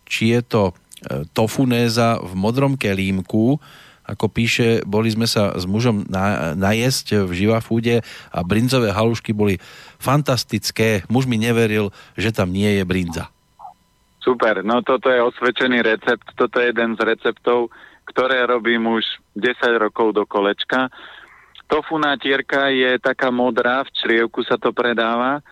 [0.07, 0.63] či je to
[1.37, 3.61] tofunéza v modrom kelímku,
[4.07, 7.99] ako píše, boli sme sa s mužom na, najesť v Živa Fúde
[8.31, 9.59] a brinzové halušky boli
[9.99, 11.03] fantastické.
[11.11, 13.27] Muž mi neveril, že tam nie je brinza.
[14.23, 17.71] Super, no toto je osvedčený recept, toto je jeden z receptov,
[18.07, 19.03] ktoré robím už
[19.35, 20.87] 10 rokov do kolečka.
[21.67, 25.43] Tofu tierka je taká modrá, v črievku sa to predáva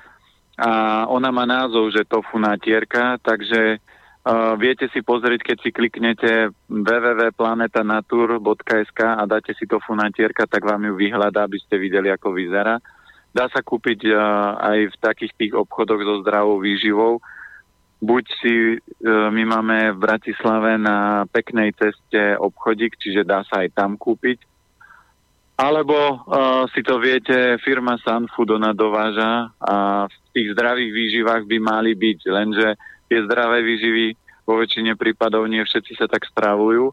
[0.55, 3.83] a ona má názov, že tofu tierka, takže
[4.25, 10.81] Uh, viete si pozrieť, keď si kliknete www.planetanatur.sk a dáte si to funatierka, tak vám
[10.81, 12.81] ju vyhľadá, aby ste videli, ako vyzerá.
[13.29, 14.17] Dá sa kúpiť uh,
[14.57, 17.21] aj v takých tých obchodoch so zdravou výživou.
[18.01, 23.77] Buď si, uh, my máme v Bratislave na peknej ceste obchodík, čiže dá sa aj
[23.77, 24.41] tam kúpiť.
[25.55, 31.57] Alebo uh, si to viete, firma Sunfood ona dováža a v tých zdravých výživách by
[31.63, 32.67] mali byť, lenže
[33.07, 34.05] tie zdravé výživy
[34.43, 36.91] vo väčšine prípadov nie všetci sa tak strávujú.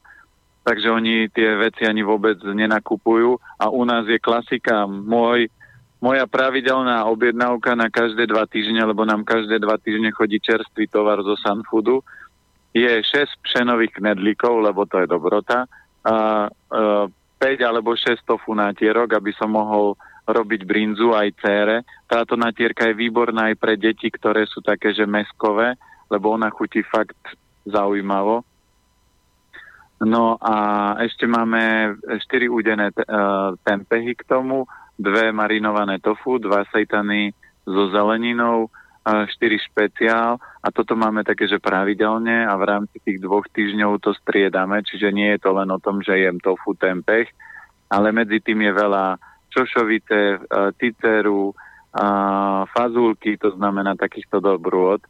[0.63, 4.87] takže oni tie veci ani vôbec nenakupujú a u nás je klasika.
[4.87, 5.51] Môj,
[5.99, 11.19] moja pravidelná objednávka na každé dva týždne, lebo nám každé dva týždne chodí čerstvý tovar
[11.27, 11.99] zo Sunfoodu,
[12.73, 15.67] je 6 pšenových knedlíkov, lebo to je dobrota,
[16.07, 17.11] a, a
[17.43, 21.77] 5 alebo 6 tofu aby som mohol robiť brinzu aj cére.
[22.07, 25.75] Táto natierka je výborná aj pre deti, ktoré sú také, že meskové,
[26.07, 27.19] lebo ona chutí fakt
[27.67, 28.47] zaujímavo.
[30.03, 30.55] No a
[31.03, 34.67] ešte máme 4 udené uh, tempehy k tomu,
[34.99, 37.35] dve marinované tofu, dva sejtany
[37.67, 38.71] so zeleninou,
[39.03, 39.35] 4
[39.67, 44.79] špeciál a toto máme také, že pravidelne a v rámci tých dvoch týždňov to striedame,
[44.87, 47.27] čiže nie je to len o tom, že jem tofu, tempeh,
[47.91, 49.05] ale medzi tým je veľa
[49.51, 55.03] čošovice, uh, ticeru, uh, fazulky, to znamená takýchto dobrôd.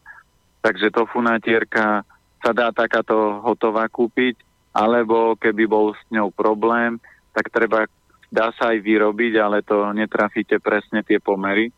[0.64, 2.02] Takže tofu natierka
[2.42, 4.40] sa dá takáto hotová kúpiť
[4.72, 6.96] alebo keby bol s ňou problém,
[7.37, 7.85] tak treba,
[8.33, 11.68] dá sa aj vyrobiť, ale to netrafíte presne tie pomery.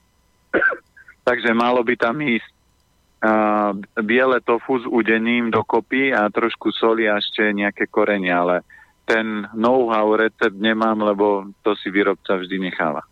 [1.25, 3.73] Takže malo by tam ísť uh,
[4.05, 8.61] biele tofu s udením dokopy a trošku soli a ešte nejaké korenie, ale
[9.05, 13.05] ten know-how recept nemám, lebo to si výrobca vždy necháva.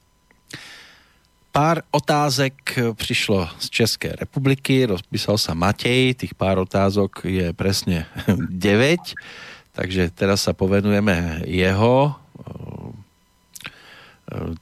[1.52, 8.08] Pár otázek prišlo z Českej republiky, rozpísal sa Matej, tých pár otázok je presne
[8.48, 9.76] 9.
[9.76, 12.21] Takže teraz sa povenujeme jeho eh,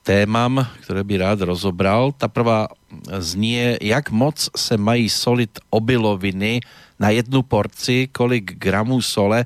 [0.03, 2.13] témam, ktoré by rád rozobral.
[2.13, 2.69] Ta prvá
[3.19, 6.61] znie, jak moc se mají solit obiloviny
[6.99, 9.45] na jednu porci, kolik gramů sole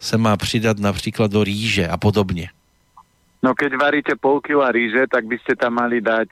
[0.00, 2.48] se má přidat například do rýže a podobně.
[3.40, 6.28] No keď varíte pol kila ríže, tak by ste tam mali dať,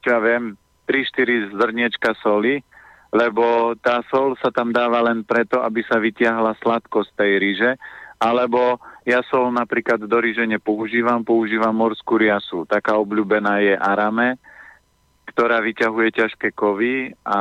[0.00, 0.56] čo ja viem,
[0.88, 2.64] 3-4 zrniečka soli,
[3.12, 7.70] lebo tá sol sa tam dáva len preto, aby sa vytiahla sladkosť tej ríže
[8.16, 12.68] alebo ja sol napríklad do ríže nepoužívam, používam morskú riasu.
[12.68, 14.36] Taká obľúbená je arame,
[15.32, 17.40] ktorá vyťahuje ťažké kovy a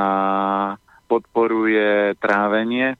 [1.10, 2.96] podporuje trávenie.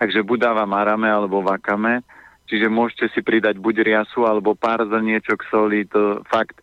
[0.00, 2.00] Takže buď dávam arame alebo vakame,
[2.48, 6.60] čiže môžete si pridať buď riasu alebo pár zrniečok soli, to fakt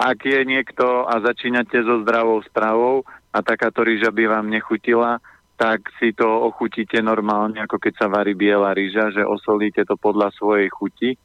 [0.00, 3.04] ak je niekto a začínate so zdravou stravou
[3.36, 5.20] a takáto rýža by vám nechutila,
[5.60, 10.32] tak si to ochutíte normálne, ako keď sa varí biela rýža, že osolíte to podľa
[10.32, 11.20] svojej chuti,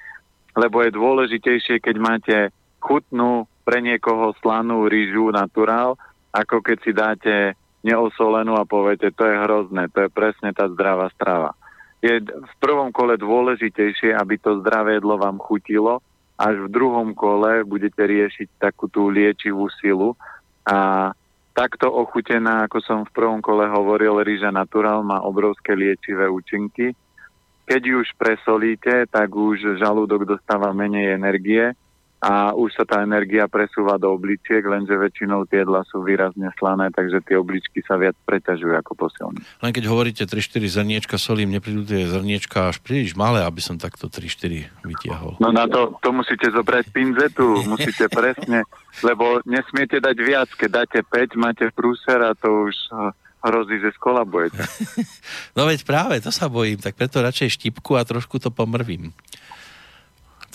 [0.59, 2.37] lebo je dôležitejšie, keď máte
[2.83, 5.95] chutnú pre niekoho slanú rýžu naturál,
[6.35, 7.35] ako keď si dáte
[7.87, 11.55] neosolenú a poviete, to je hrozné, to je presne tá zdravá strava.
[12.03, 16.03] Je v prvom kole dôležitejšie, aby to zdravé jedlo vám chutilo,
[16.35, 20.19] až v druhom kole budete riešiť takú tú liečivú silu
[20.67, 21.09] a
[21.55, 26.91] Takto ochutená, ako som v prvom kole hovoril, rýža naturál má obrovské liečivé účinky.
[27.63, 31.71] Keď ju už presolíte, tak už žalúdok dostáva menej energie
[32.23, 36.89] a už sa tá energia presúva do obličiek, lenže väčšinou tie jedla sú výrazne slané,
[36.89, 39.39] takže tie obličky sa viac preťažujú ako posilní.
[39.61, 44.09] Len keď hovoríte 3-4 zrniečka solím, neprídu tie zrniečka až príliš malé, aby som takto
[44.09, 45.37] 3-4 vytiahol.
[45.37, 48.65] No na to, to musíte zobrať pinzetu, musíte presne
[49.03, 50.49] lebo nesmiete dať viac.
[50.55, 53.11] Keď dáte 5, máte prúser a to už eh,
[53.43, 54.61] hrozí, že skolabujete.
[55.57, 59.11] no veď práve, to sa bojím, tak preto radšej štipku a trošku to pomrvím.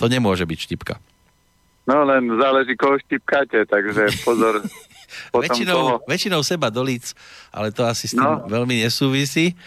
[0.00, 0.94] To nemôže byť štipka.
[1.90, 4.62] No len záleží, koho štipkáte, takže pozor.
[5.34, 5.94] väčšinou, toho...
[6.06, 7.18] väčšinou seba do líc,
[7.50, 8.46] ale to asi s tým no.
[8.46, 9.58] veľmi nesúvisí.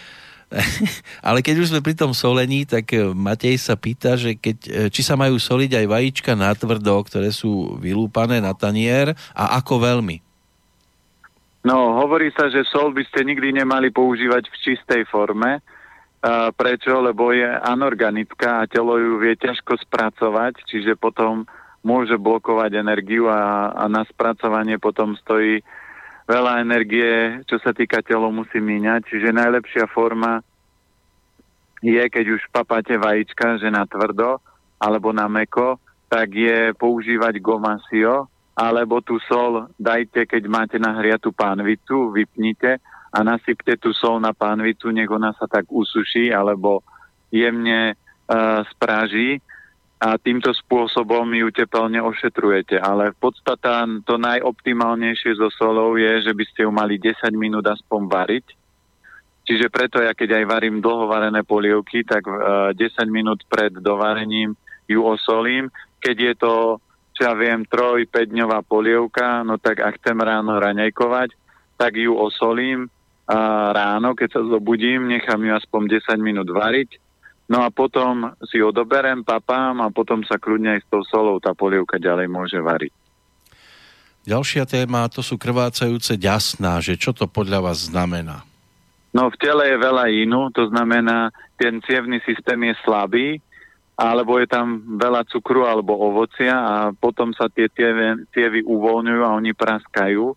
[1.28, 4.72] Ale keď už sme pri tom solení, tak e, Matej sa pýta, že keď, e,
[4.94, 9.82] či sa majú soliť aj vajíčka na tvrdo, ktoré sú vylúpané na tanier a ako
[9.82, 10.22] veľmi?
[11.66, 15.64] No, hovorí sa, že sol by ste nikdy nemali používať v čistej forme.
[16.24, 16.92] Uh, prečo?
[17.02, 21.48] Lebo je anorganická a telo ju vie ťažko spracovať, čiže potom
[21.84, 25.60] môže blokovať energiu a, a na spracovanie potom stojí
[26.24, 29.12] veľa energie, čo sa týka telo, musí míňať.
[29.12, 30.40] Čiže najlepšia forma
[31.84, 34.40] je, keď už papáte vajíčka, že na tvrdo
[34.80, 42.14] alebo na meko, tak je používať gomasio, alebo tú sol dajte, keď máte nahriatú pánvicu,
[42.14, 42.78] vypnite
[43.10, 46.86] a nasypte tú sol na pánvicu, nech ona sa tak usuší alebo
[47.34, 49.42] jemne uh, spráži
[50.04, 52.76] a týmto spôsobom ju tepelne ošetrujete.
[52.76, 57.64] Ale v podstate to najoptimálnejšie so solou je, že by ste ju mali 10 minút
[57.64, 58.48] aspoň variť.
[59.44, 64.56] Čiže preto ja keď aj varím dlhovarené polievky, tak uh, e, 10 minút pred dovarením
[64.88, 65.68] ju osolím.
[66.00, 66.54] Keď je to,
[67.16, 71.36] čo ja viem, 3-5 dňová polievka, no tak ak chcem ráno raňajkovať,
[71.76, 77.03] tak ju osolím uh, ráno, keď sa zobudím, nechám ju aspoň 10 minút variť
[77.52, 81.52] No a potom si odoberem, papám a potom sa kľudne aj s tou solou tá
[81.52, 82.94] polievka ďalej môže variť.
[84.24, 88.48] Ďalšia téma, to sú krvácajúce ďasná, že čo to podľa vás znamená?
[89.12, 91.30] No v tele je veľa inú, to znamená,
[91.60, 93.44] ten cievný systém je slabý,
[93.94, 99.36] alebo je tam veľa cukru alebo ovocia a potom sa tie cievy, cievy uvoľňujú a
[99.38, 100.34] oni praskajú.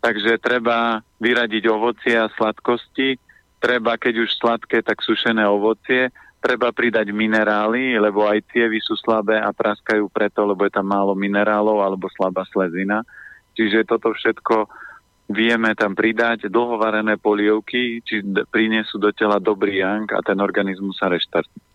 [0.00, 3.20] Takže treba vyradiť ovocie a sladkosti,
[3.60, 6.08] treba, keď už sladké, tak sušené ovocie,
[6.46, 11.18] treba pridať minerály, lebo aj cievy sú slabé a praskajú preto, lebo je tam málo
[11.18, 13.02] minerálov alebo slabá slezina.
[13.58, 14.70] Čiže toto všetko
[15.26, 21.10] vieme tam pridať dlhovarené polievky, či prinesú do tela dobrý yang a ten organizmus sa
[21.10, 21.66] reštartuje.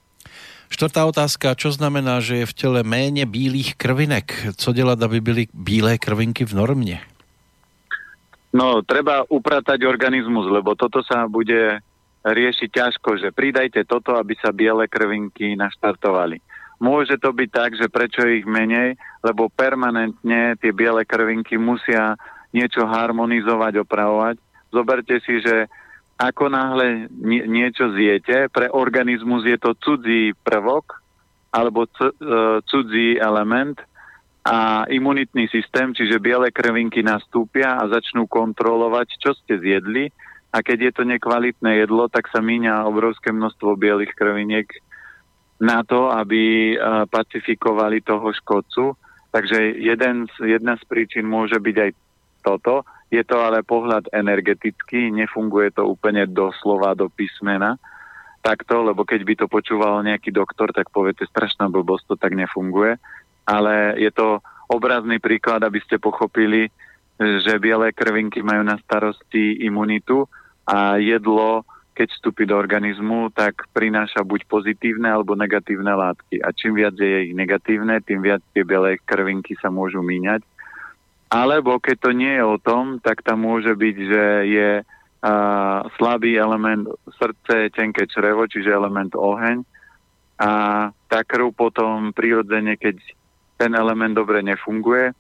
[0.72, 4.56] Štvrtá otázka, čo znamená, že je v tele méně bílých krvinek?
[4.56, 7.00] Co dělat, aby byly bílé krvinky v normě?
[8.52, 11.80] No, treba upratať organizmus, lebo toto sa bude
[12.22, 16.38] riešiť ťažko, že pridajte toto, aby sa biele krvinky naštartovali.
[16.82, 22.18] Môže to byť tak, že prečo ich menej, lebo permanentne tie biele krvinky musia
[22.50, 24.36] niečo harmonizovať, opravovať.
[24.74, 25.70] Zoberte si, že
[26.18, 27.10] ako náhle
[27.50, 31.02] niečo zjete, pre organizmus je to cudzí prvok
[31.54, 31.90] alebo e,
[32.66, 33.82] cudzí element
[34.42, 40.10] a imunitný systém, čiže biele krvinky nastúpia a začnú kontrolovať, čo ste zjedli
[40.52, 44.68] a keď je to nekvalitné jedlo, tak sa míňa obrovské množstvo bielých krviniek
[45.64, 46.76] na to, aby
[47.08, 49.00] pacifikovali toho škodcu.
[49.32, 51.92] Takže jeden z, jedna z príčin môže byť aj
[52.44, 52.84] toto.
[53.08, 57.80] Je to ale pohľad energetický, nefunguje to úplne doslova do písmena
[58.42, 62.98] takto, lebo keď by to počúval nejaký doktor, tak poviete, strašná blbosť, to tak nefunguje.
[63.46, 66.74] Ale je to obrazný príklad, aby ste pochopili,
[67.22, 70.26] že biele krvinky majú na starosti imunitu
[70.68, 76.42] a jedlo, keď vstúpi do organizmu, tak prináša buď pozitívne alebo negatívne látky.
[76.42, 80.42] A čím viac je ich negatívne, tým viac tie biele krvinky sa môžu míňať
[81.32, 86.36] alebo keď to nie je o tom, tak tam môže byť, že je uh, slabý
[86.36, 89.64] element srdce, tenké črevo, čiže element oheň.
[90.44, 90.52] A
[91.08, 93.00] tá krv potom prirodzene, keď
[93.56, 95.16] ten element dobre nefunguje,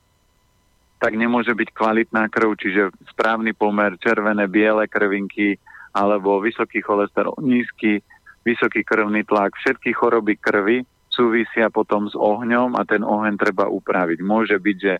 [1.02, 5.58] tak nemôže byť kvalitná krv, čiže správny pomer červené, biele krvinky
[5.98, 8.06] alebo vysoký cholesterol, nízky,
[8.46, 9.58] vysoký krvný tlak.
[9.58, 14.20] Všetky choroby krvi súvisia potom s ohňom a ten oheň treba upraviť.
[14.22, 14.94] Môže byť, že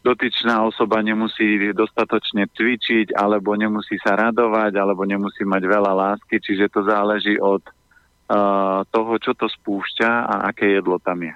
[0.00, 6.72] dotyčná osoba nemusí dostatočne cvičiť, alebo nemusí sa radovať, alebo nemusí mať veľa lásky, čiže
[6.72, 11.34] to záleží od uh, toho, čo to spúšťa a aké jedlo tam je.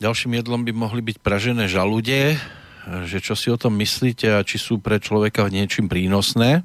[0.00, 2.36] Ďalším jedlom by mohli byť pražené žalude,
[3.04, 6.64] že čo si o tom myslíte a či sú pre človeka niečím prínosné?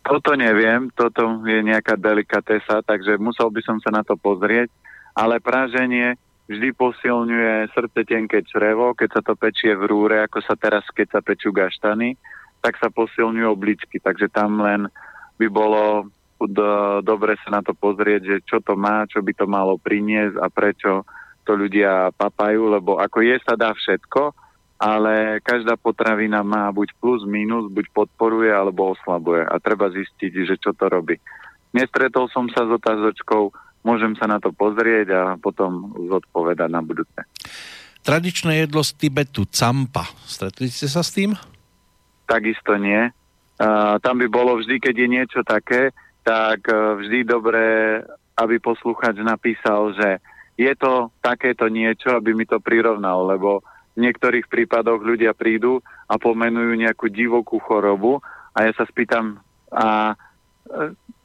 [0.00, 4.72] Toto neviem, toto je nejaká delikatesa, takže musel by som sa na to pozrieť,
[5.12, 6.16] ale praženie
[6.50, 11.14] vždy posilňuje srdce tenké črevo, keď sa to pečie v rúre, ako sa teraz, keď
[11.14, 12.18] sa pečú gaštany,
[12.58, 14.02] tak sa posilňujú obličky.
[14.02, 14.90] Takže tam len
[15.38, 16.10] by bolo
[16.42, 20.40] do, dobre sa na to pozrieť, že čo to má, čo by to malo priniesť
[20.40, 21.04] a prečo
[21.44, 24.32] to ľudia papajú, lebo ako je sa dá všetko,
[24.80, 30.56] ale každá potravina má buď plus, minus, buď podporuje alebo oslabuje a treba zistiť, že
[30.56, 31.20] čo to robí.
[31.76, 33.52] Nestretol som sa s otázočkou,
[33.84, 37.20] môžem sa na to pozrieť a potom zodpovedať na budúce.
[38.00, 40.08] Tradičné jedlo z Tibetu, campa.
[40.24, 41.36] Stretli ste sa s tým?
[42.24, 43.12] Takisto nie.
[43.60, 45.92] Uh, tam by bolo vždy, keď je niečo také,
[46.24, 48.00] tak uh, vždy dobré,
[48.40, 50.16] aby posluchač napísal, že
[50.56, 53.60] je to takéto niečo, aby mi to prirovnal, lebo
[53.94, 58.22] v niektorých prípadoch ľudia prídu a pomenujú nejakú divokú chorobu
[58.54, 59.38] a ja sa spýtam,
[59.70, 60.14] a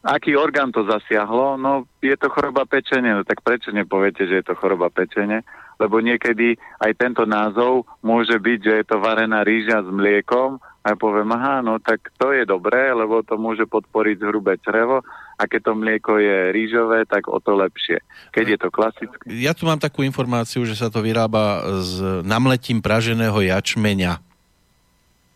[0.05, 4.45] aký orgán to zasiahlo, no je to choroba pečenie, no tak prečo nepoviete, že je
[4.45, 5.41] to choroba pečenie?
[5.75, 10.61] Lebo niekedy aj tento názov môže byť, že je to varená rýža s mliekom.
[10.85, 15.03] A ja poviem, aha, no tak to je dobré, lebo to môže podporiť hrubé črevo
[15.35, 17.99] a keď to mlieko je rýžové, tak o to lepšie.
[18.31, 19.23] Keď je to klasické.
[19.35, 24.23] Ja tu mám takú informáciu, že sa to vyrába s namletím praženého jačmeňa.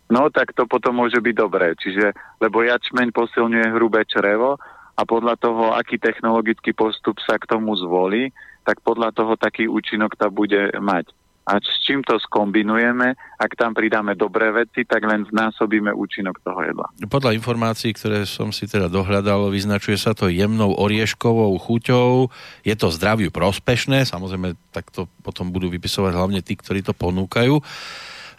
[0.09, 1.77] No tak to potom môže byť dobré.
[1.77, 4.57] Čiže, lebo jačmeň posilňuje hrubé črevo
[4.97, 8.33] a podľa toho, aký technologický postup sa k tomu zvolí,
[8.65, 11.13] tak podľa toho taký účinok to bude mať.
[11.49, 16.61] A s čím to skombinujeme, ak tam pridáme dobré veci, tak len znásobíme účinok toho
[16.61, 16.85] jedla.
[17.09, 22.29] Podľa informácií, ktoré som si teda dohľadal, vyznačuje sa to jemnou orieškovou chuťou.
[22.61, 27.57] Je to zdraviu prospešné, samozrejme tak to potom budú vypisovať hlavne tí, ktorí to ponúkajú.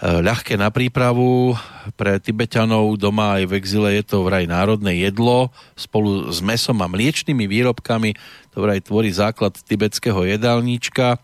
[0.00, 1.52] Ľahké na prípravu.
[1.96, 6.88] Pre Tibetanov doma aj v exile je to vraj národné jedlo spolu s mesom a
[6.88, 8.16] mliečnými výrobkami.
[8.56, 11.20] To vraj tvorí základ tibetského jedálnička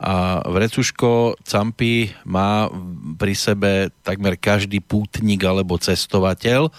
[0.00, 2.66] a vrecuško Campi má
[3.20, 3.70] pri sebe
[4.00, 6.72] takmer každý pútnik alebo cestovateľ.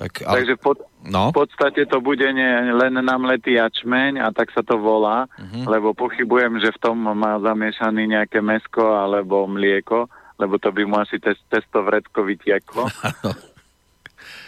[0.00, 0.36] Tak, ale...
[0.40, 1.28] Takže pod, no?
[1.28, 5.68] v podstate to bude nie, len namletý jačmeň a tak sa to volá, uh-huh.
[5.68, 10.08] lebo pochybujem, že v tom má zamiešaný nejaké mesko alebo mlieko
[10.40, 12.88] lebo to by mu asi test, testo vredko vytieklo.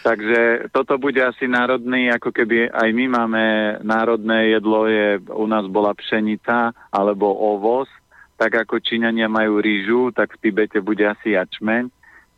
[0.02, 3.44] Takže toto bude asi národný, ako keby aj my máme
[3.86, 7.86] národné jedlo, je, u nás bola pšenica alebo ovoz,
[8.34, 11.86] tak ako Číňania majú rýžu, tak v Tibete bude asi jačmeň.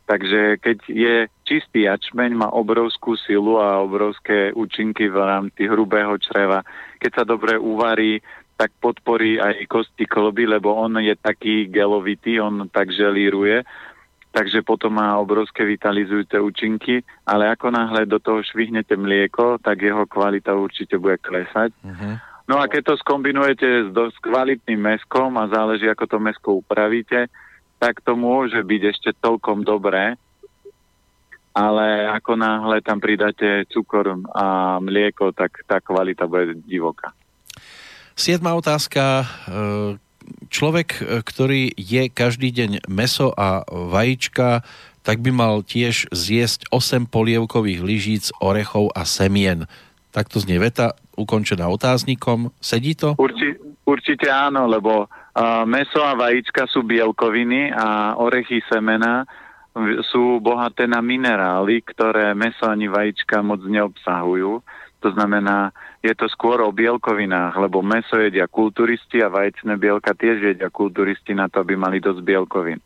[0.05, 6.61] Takže keď je čistý jačmeň, má obrovskú silu a obrovské účinky v rámci hrubého čreva.
[7.01, 8.21] Keď sa dobre uvarí,
[8.55, 13.67] tak podporí aj kosti kloby, lebo on je taký gelovitý, on tak želíruje,
[14.31, 20.07] takže potom má obrovské vitalizujúce účinky, ale ako náhle do toho švihnete mlieko, tak jeho
[20.07, 21.71] kvalita určite bude klesať.
[21.83, 22.15] Uh-huh.
[22.47, 26.49] No a keď to skombinujete s, do, s kvalitným meskom a záleží, ako to mesko
[26.63, 27.27] upravíte,
[27.79, 30.15] tak to môže byť ešte toľkom dobré,
[31.55, 37.15] ale ako náhle tam pridáte cukor a mlieko, tak tá kvalita bude divoká.
[38.15, 39.03] Siedma otázka.
[39.03, 39.25] E,
[40.47, 44.63] človek, e, ktorý je každý deň meso a vajíčka,
[45.03, 49.67] tak by mal tiež zjesť 8 polievkových lyžíc, orechov a semien.
[50.15, 52.55] Takto znie veta, ukončená otáznikom.
[52.63, 53.19] Sedí to?
[53.19, 59.27] Urči, určite áno, lebo uh, meso a vajíčka sú bielkoviny a orechy semena
[60.07, 64.63] sú bohaté na minerály, ktoré meso ani vajíčka moc neobsahujú.
[65.05, 65.69] To znamená,
[66.01, 71.37] je to skôr o bielkovinách, lebo meso jedia kulturisti a vaječné bielka tiež jedia kulturisti
[71.37, 72.81] na to, aby mali dosť bielkovín.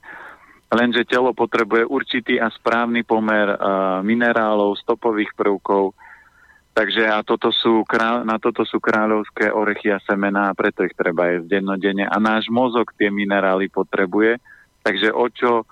[0.68, 5.96] Lenže telo potrebuje určitý a správny pomer uh, minerálov, stopových prvkov,
[6.76, 7.88] takže a toto sú,
[8.28, 12.04] na toto sú kráľovské orechy a semená a preto ich treba jesť dennodenne.
[12.04, 14.44] A náš mozog tie minerály potrebuje,
[14.84, 15.64] takže o čo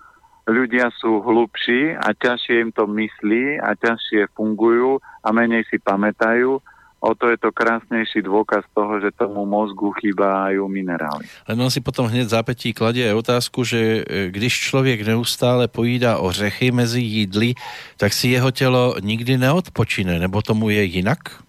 [0.47, 6.63] ľudia sú hlubší a ťažšie im to myslí a ťažšie fungujú a menej si pamätajú,
[6.97, 11.29] o to je to krásnejší dôkaz toho, že tomu mozgu chýbajú minerály.
[11.45, 16.17] Len on si potom hneď zápetí kladie aj otázku, že e, když člověk neustále pojídá
[16.17, 17.53] ořechy mezi jídly,
[17.99, 21.43] tak si jeho telo nikdy neodpočine, nebo tomu je jinak?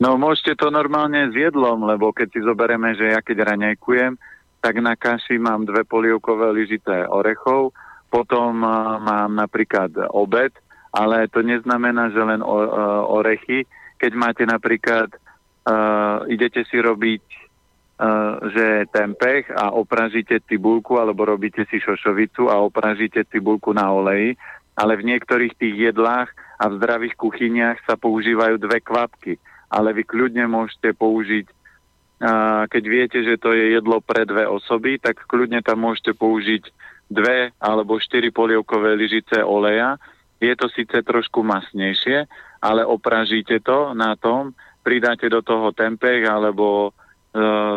[0.00, 4.16] No môžete to normálne s jedlom, lebo keď si zoberieme, že ja keď raňajkujem,
[4.64, 7.76] tak na kaši mám dve polievkové lyžité orechov,
[8.10, 10.50] potom uh, mám napríklad obed,
[10.90, 12.66] ale to neznamená, že len o, uh,
[13.06, 13.64] orechy,
[13.96, 21.62] keď máte napríklad, uh, idete si robiť uh, že tempeh a opražíte cibulku alebo robíte
[21.70, 24.34] si šošovicu a opražíte cibulku na oleji,
[24.74, 29.38] ale v niektorých tých jedlách a v zdravých kuchyniach sa používajú dve kvapky,
[29.70, 34.98] ale vy kľudne môžete použiť uh, keď viete, že to je jedlo pre dve osoby,
[34.98, 39.98] tak kľudne tam môžete použiť dve alebo štyri polievkové lyžice oleja.
[40.38, 42.24] Je to síce trošku masnejšie,
[42.62, 46.90] ale opražíte to na tom, pridáte do toho tempeh alebo e,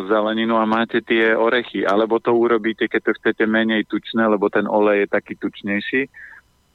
[0.07, 1.83] zeleninu a máte tie orechy.
[1.83, 6.07] Alebo to urobíte, keď to chcete menej tučné, lebo ten olej je taký tučnejší,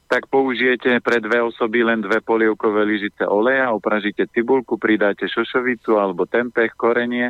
[0.09, 6.25] tak použijete pre dve osoby len dve polievkové lyžice oleja, opražíte cibulku, pridáte šošovicu alebo
[6.25, 7.29] tempeh, korenie,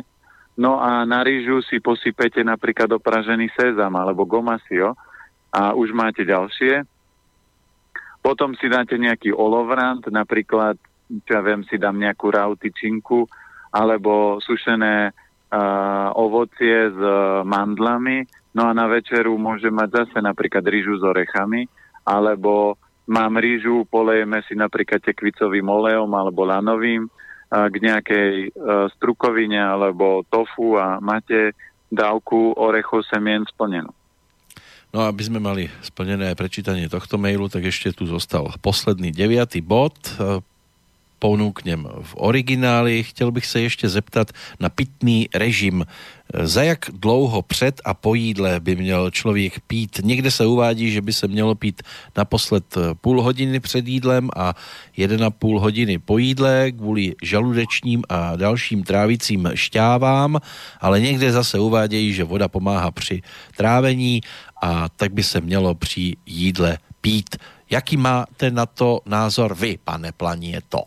[0.56, 4.96] no a na rýžu si posypete napríklad opražený sezam alebo gomasio
[5.50, 6.86] a už máte ďalšie
[8.20, 10.76] potom si dáte nejaký olovrant, napríklad,
[11.24, 13.24] čo ja viem, si dám nejakú rautičinku
[13.72, 18.28] alebo sušené uh, ovocie s uh, mandlami.
[18.52, 21.64] No a na večeru môže mať zase napríklad rýžu s orechami,
[22.04, 22.76] alebo
[23.08, 30.28] mám rýžu, polejeme si napríklad tekvicovým olejom alebo lanovým uh, k nejakej uh, strukovine alebo
[30.28, 31.56] tofu a máte
[31.88, 33.96] dávku orechov semien splnenú.
[34.90, 39.62] No aby sme mali splnené aj prečítanie tohto mailu, tak ešte tu zostal posledný deviatý
[39.62, 39.94] bod
[41.20, 43.04] ponúknem v origináli.
[43.04, 45.84] Chtěl bych se ještě zeptat na pitný režim.
[46.42, 50.00] Za jak dlouho před a po jídle by měl člověk pít?
[50.02, 51.82] Někde se uvádí, že by se mělo pít
[52.16, 52.64] naposled
[53.00, 54.54] půl hodiny před jídlem a
[55.38, 60.40] půl hodiny po jídle kvůli žaludečním a dalším trávicím šťávám,
[60.80, 63.22] ale někde zase uvádějí, že voda pomáhá při
[63.56, 64.20] trávení
[64.62, 67.36] a tak by se mělo při jídle pít.
[67.70, 70.84] Jaký máte na to názor vy, pane Planieto?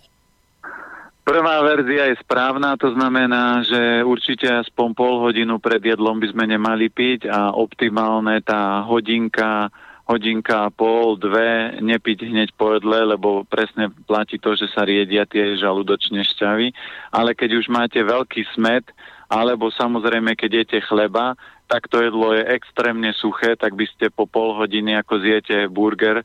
[1.24, 6.52] Prvá verzia je správna, to znamená, že určite aspoň pol hodinu pred jedlom by sme
[6.52, 9.72] nemali piť a optimálne tá hodinka
[10.04, 15.24] hodinka a pol, dve, nepiť hneď po jedle, lebo presne platí to, že sa riedia
[15.24, 16.76] tie žalúdočné šťavy.
[17.16, 18.84] Ale keď už máte veľký smet,
[19.32, 21.40] alebo samozrejme, keď jete chleba,
[21.74, 26.22] tak to jedlo je extrémne suché, tak by ste po pol hodiny, ako zjete burger,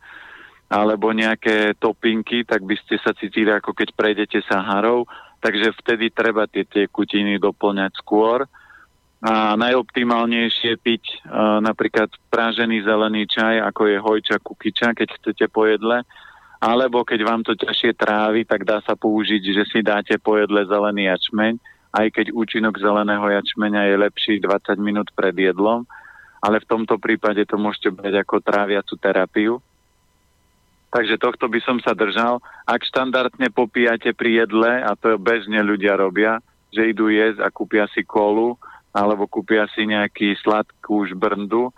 [0.68, 5.08] alebo nejaké topinky, tak by ste sa cítili, ako keď prejdete Saharou.
[5.40, 8.44] Takže vtedy treba tie tekutiny doplňať skôr.
[9.24, 15.64] A najoptimálnejšie piť uh, napríklad prážený zelený čaj, ako je hojča kukyča, keď chcete po
[15.64, 16.04] jedle,
[16.60, 20.68] alebo keď vám to ťažšie trávi, tak dá sa použiť, že si dáte po jedle
[20.68, 21.56] zelený jačmeň,
[21.92, 25.88] aj keď účinok zeleného jačmeňa je lepší 20 minút pred jedlom,
[26.44, 29.54] ale v tomto prípade to môžete brať ako tráviacu terapiu.
[30.88, 32.40] Takže tohto by som sa držal.
[32.64, 36.40] Ak štandardne popíjate pri jedle, a to bežne ľudia robia,
[36.72, 38.56] že idú jesť a kúpia si kolu,
[38.92, 41.68] alebo kúpia si nejaký sladkú žbrndu.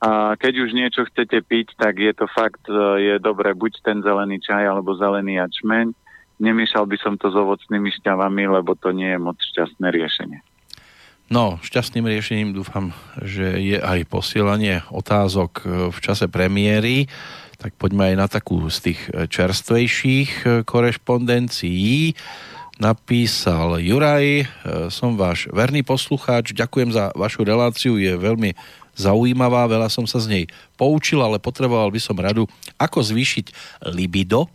[0.00, 4.00] A keď už niečo chcete piť, tak je to fakt, e, je dobré buď ten
[4.04, 5.92] zelený čaj alebo zelený jačmeň.
[6.36, 10.38] Nemiešal by som to s ovocnými šťavami, lebo to nie je moc šťastné riešenie.
[11.26, 17.10] No, šťastným riešením dúfam, že je aj posielanie otázok e, v čase premiéry.
[17.58, 22.14] Tak poďme aj na takú z tých e, čerstvejších korešpondencií
[22.76, 24.46] napísal Juraj, e,
[24.92, 28.52] som váš verný poslucháč, ďakujem za vašu reláciu, je veľmi
[28.96, 30.44] zaujímavá, veľa som sa z nej
[30.80, 32.48] poučil, ale potreboval by som radu,
[32.80, 33.52] ako zvýšiť
[33.92, 34.48] libido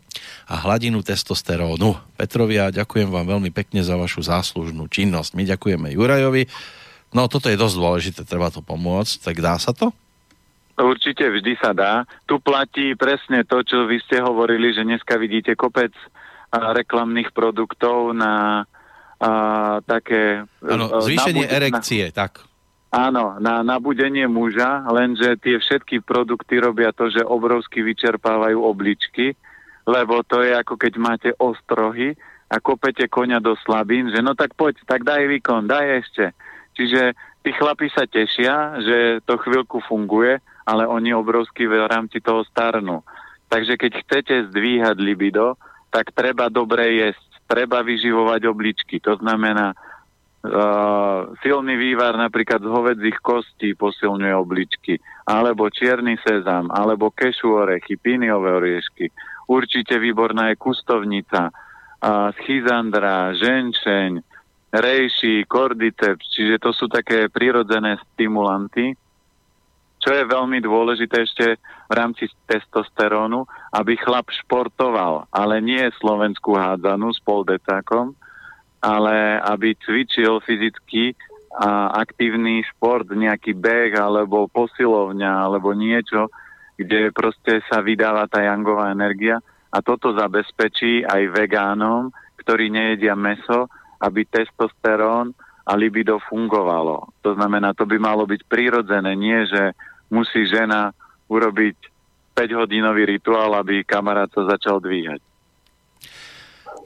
[0.50, 1.96] a hladinu testosterónu.
[2.18, 5.38] Petrovia, ďakujem vám veľmi pekne za vašu záslužnú činnosť.
[5.38, 6.50] My ďakujeme Jurajovi.
[7.14, 9.94] No toto je dosť dôležité, treba to pomôcť, tak dá sa to?
[10.82, 12.10] Určite vždy sa dá.
[12.26, 15.94] Tu platí presne to, čo vy ste hovorili, že dneska vidíte kopec
[16.52, 18.66] reklamných produktov na
[19.22, 19.30] a,
[19.86, 20.42] také...
[20.66, 22.42] Áno, zvýšenie nabud- erekcie, na, tak.
[22.92, 29.32] Áno, na nabudenie muža, lenže tie všetky produkty robia to, že obrovsky vyčerpávajú obličky,
[29.88, 32.20] lebo to je ako keď máte ostrohy
[32.52, 36.26] a kopete konia do slabín, že no tak poď, tak daj výkon, daj ešte.
[36.76, 37.16] Čiže
[37.48, 43.08] tí chlapi sa tešia, že to chvíľku funguje, ale oni obrovsky v rámci toho starnú.
[43.48, 45.56] Takže keď chcete zdvíhať libido,
[45.96, 49.00] tak treba dobre jesť, treba vyživovať obličky.
[49.04, 49.76] To znamená,
[50.44, 54.94] uh, silný vývar napríklad z hovedzích kostí posilňuje obličky,
[55.30, 59.10] alebo čierny sezam, alebo kešu orechy, píniové oriešky.
[59.46, 64.12] Určite výborná je kustovnica, uh, schizandra, ženšeň,
[64.72, 68.96] rejši, kordyceps, čiže to sú také prirodzené stimulanty,
[70.02, 73.46] čo je veľmi dôležité ešte v rámci testosterónu,
[73.78, 78.18] aby chlap športoval, ale nie slovenskú hádzanú s poldecákom,
[78.82, 81.14] ale aby cvičil fyzicky
[81.52, 86.34] a aktívny šport, nejaký beh alebo posilovňa alebo niečo,
[86.80, 89.38] kde proste sa vydáva tá jangová energia
[89.70, 92.10] a toto zabezpečí aj vegánom,
[92.42, 93.70] ktorí nejedia meso,
[94.02, 97.14] aby testosterón a libido fungovalo.
[97.22, 99.78] To znamená, to by malo byť prirodzené, nie že
[100.10, 100.90] musí žena
[101.30, 101.78] urobiť
[102.34, 105.22] 5-hodinový rituál, aby kamarát sa začal dvíhať.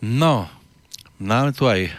[0.04, 0.52] No,
[1.20, 1.92] máme tu aj e,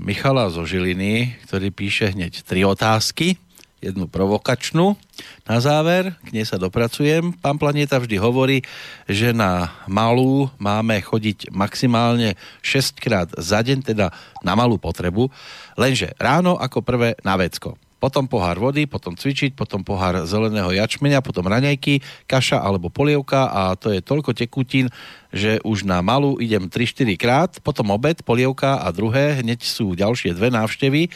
[0.00, 3.36] Michala zo Žiliny, ktorý píše hneď tri otázky,
[3.84, 4.96] jednu provokačnú.
[5.44, 7.36] Na záver, k nej sa dopracujem.
[7.44, 8.64] Pán Planeta vždy hovorí,
[9.04, 14.08] že na malú máme chodiť maximálne 6 krát za deň, teda
[14.40, 15.28] na malú potrebu,
[15.76, 21.24] lenže ráno ako prvé na vecko potom pohár vody, potom cvičiť, potom pohár zeleného jačmeňa,
[21.24, 24.92] potom raňajky, kaša alebo polievka a to je toľko tekutín,
[25.34, 30.36] že už na malú idem 3-4 krát, potom obed, polievka a druhé, hneď sú ďalšie
[30.36, 31.08] dve návštevy,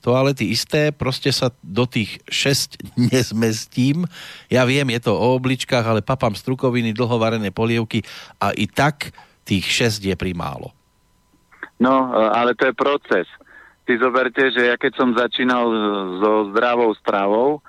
[0.00, 2.78] toalety isté, proste sa do tých 6
[3.10, 4.06] nezmestím.
[4.46, 8.06] Ja viem, je to o obličkách, ale papám strukoviny, dlhovarené polievky
[8.38, 9.10] a i tak
[9.42, 10.70] tých 6 je primálo.
[11.76, 13.28] No, ale to je proces
[13.86, 15.64] si zoberte, že ja keď som začínal
[16.18, 17.62] so zdravou stravou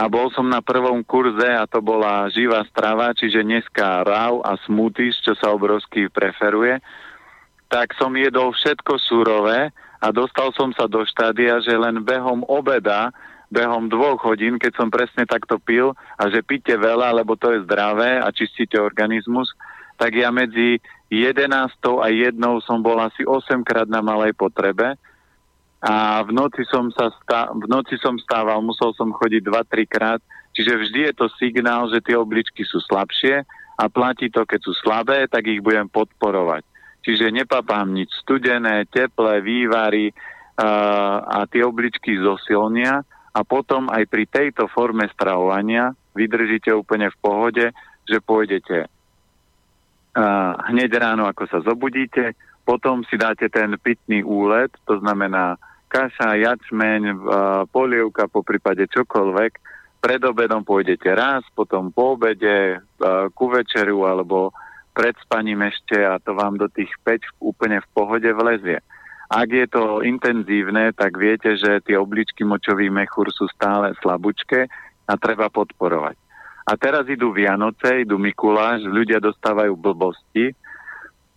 [0.00, 4.56] a bol som na prvom kurze a to bola živá strava, čiže dneska raw a
[4.64, 6.80] smoothies, čo sa obrovsky preferuje,
[7.68, 9.68] tak som jedol všetko surové
[10.00, 13.12] a dostal som sa do štádia, že len behom obeda,
[13.52, 17.64] behom dvoch hodín, keď som presne takto pil a že píte veľa, lebo to je
[17.68, 19.52] zdravé a čistíte organizmus,
[20.00, 20.80] tak ja medzi
[21.12, 21.52] 11
[22.00, 24.96] a jednou som bol asi 8 krát na malej potrebe
[25.78, 30.20] a v noci som, sa stá, v noci som stával, musel som chodiť 2-3 krát,
[30.50, 33.46] čiže vždy je to signál, že tie obličky sú slabšie
[33.78, 36.66] a platí to, keď sú slabé, tak ich budem podporovať.
[37.06, 44.26] Čiže nepapám nič studené, teplé, vývary uh, a tie obličky zosilnia a potom aj pri
[44.26, 47.66] tejto forme stravovania vydržíte úplne v pohode,
[48.02, 48.90] že pôjdete
[50.18, 52.34] uh, hneď ráno, ako sa zobudíte,
[52.66, 55.54] potom si dáte ten pitný úlet, to znamená
[55.88, 57.24] kaša, jačmeň,
[57.72, 59.52] polievka, po prípade čokoľvek.
[59.98, 62.78] Pred obedom pôjdete raz, potom po obede,
[63.34, 64.54] ku večeru alebo
[64.94, 68.78] pred spaním ešte a to vám do tých 5 úplne v pohode vlezie.
[69.28, 74.70] Ak je to intenzívne, tak viete, že tie obličky močový mechúr sú stále slabúčke
[75.04, 76.16] a treba podporovať.
[76.68, 80.52] A teraz idú Vianoce, idú Mikuláš, ľudia dostávajú blbosti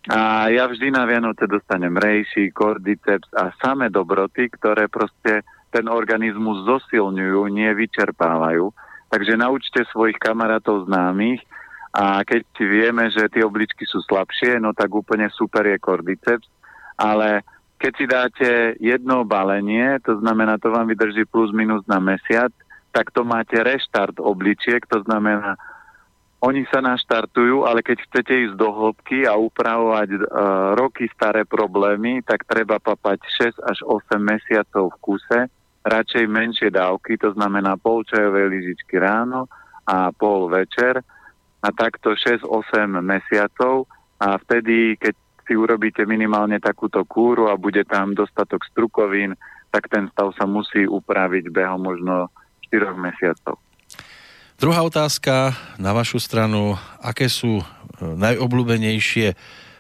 [0.10, 6.66] a ja vždy na Vianoce dostanem rejši, kordyceps a samé dobroty, ktoré proste ten organizmus
[6.66, 8.74] zosilňujú, nie vyčerpávajú.
[9.14, 11.46] Takže naučte svojich kamarátov známych,
[11.92, 16.48] a keď vieme, že tie obličky sú slabšie, no tak úplne super je kordyceps,
[16.96, 17.44] ale
[17.76, 18.50] keď si dáte
[18.80, 22.54] jedno balenie, to znamená, to vám vydrží plus minus na mesiac,
[22.96, 25.60] tak to máte reštart obličiek, to znamená,
[26.42, 30.22] oni sa naštartujú, ale keď chcete ísť do hĺbky a upravovať uh,
[30.74, 33.22] roky staré problémy, tak treba papať
[33.62, 35.40] 6 až 8 mesiacov v kuse,
[35.86, 39.46] radšej menšie dávky, to znamená pol čajovej lyžičky ráno
[39.86, 41.06] a pol večer,
[41.62, 43.86] a takto 6-8 mesiacov
[44.18, 45.14] a vtedy, keď
[45.46, 49.38] si urobíte minimálne takúto kúru a bude tam dostatok strukovín,
[49.70, 52.34] tak ten stav sa musí upraviť behom možno
[52.74, 53.62] 4 mesiacov.
[54.62, 56.78] Druhá otázka na vašu stranu.
[57.02, 57.66] Aké sú e,
[57.98, 59.34] najobľúbenejšie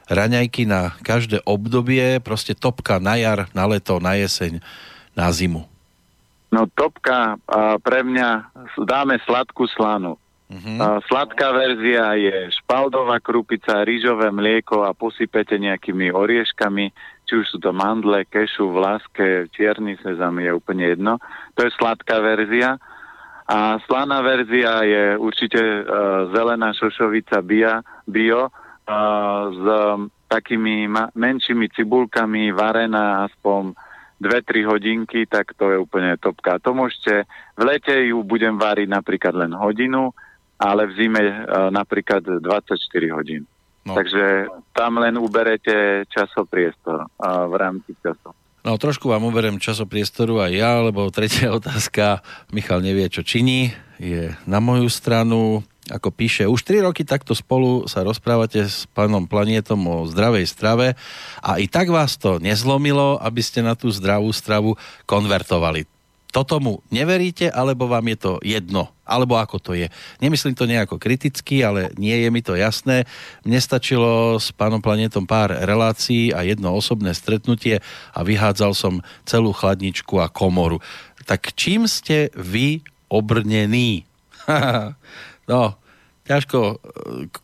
[0.09, 2.17] raňajky na každé obdobie?
[2.17, 4.57] Proste topka na jar, na leto, na jeseň,
[5.13, 5.69] na zimu.
[6.49, 7.37] No topka
[7.85, 10.17] pre mňa dáme sladkú slanu.
[10.49, 10.99] Uh-huh.
[11.07, 16.91] Sladká verzia je špaldová krupica, rýžové mlieko a posypete nejakými orieškami,
[17.29, 21.21] či už sú to mandle, kešu, vlaske, čierny sezam, je úplne jedno.
[21.55, 22.81] To je sladká verzia.
[23.51, 25.83] A slaná verzia je určite uh,
[26.31, 33.75] zelená šošovica bio, bio uh, s um, takými ma- menšími cibulkami, varená aspoň
[34.23, 36.63] 2-3 hodinky, tak to je úplne topka.
[36.63, 37.27] To môžete,
[37.59, 40.15] v lete ju budem váriť napríklad len hodinu,
[40.55, 42.47] ale v zime uh, napríklad 24
[43.11, 43.43] hodín.
[43.83, 43.99] No.
[43.99, 48.31] Takže tam len uberete časopriestor uh, v rámci času.
[48.61, 52.21] No trošku vám uberiem časopriestoru aj ja, lebo tretia otázka,
[52.53, 57.89] Michal nevie, čo činí, je na moju stranu, ako píše, už 3 roky takto spolu
[57.89, 60.93] sa rozprávate s pánom Planietom o zdravej strave
[61.41, 64.77] a i tak vás to nezlomilo, aby ste na tú zdravú stravu
[65.09, 65.89] konvertovali
[66.31, 69.91] toto mu neveríte, alebo vám je to jedno, alebo ako to je.
[70.23, 73.03] Nemyslím to nejako kriticky, ale nie je mi to jasné.
[73.43, 77.83] Mne stačilo s pánom Planetom pár relácií a jedno osobné stretnutie
[78.15, 80.79] a vyhádzal som celú chladničku a komoru.
[81.27, 82.79] Tak čím ste vy
[83.11, 84.07] obrnení?
[85.51, 85.75] no,
[86.31, 86.75] ťažko e,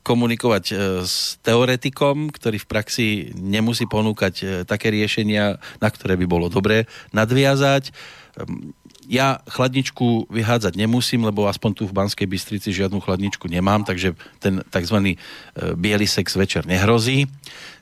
[0.08, 0.74] komunikovať e,
[1.04, 6.88] s teoretikom, ktorý v praxi nemusí ponúkať e, také riešenia, na ktoré by bolo dobré
[7.12, 7.92] nadviazať
[9.08, 14.62] ja chladničku vyhádzať nemusím, lebo aspoň tu v Banskej Bystrici žiadnu chladničku nemám, takže ten
[14.68, 14.98] tzv.
[15.00, 15.16] E,
[15.80, 17.26] biely sex večer nehrozí.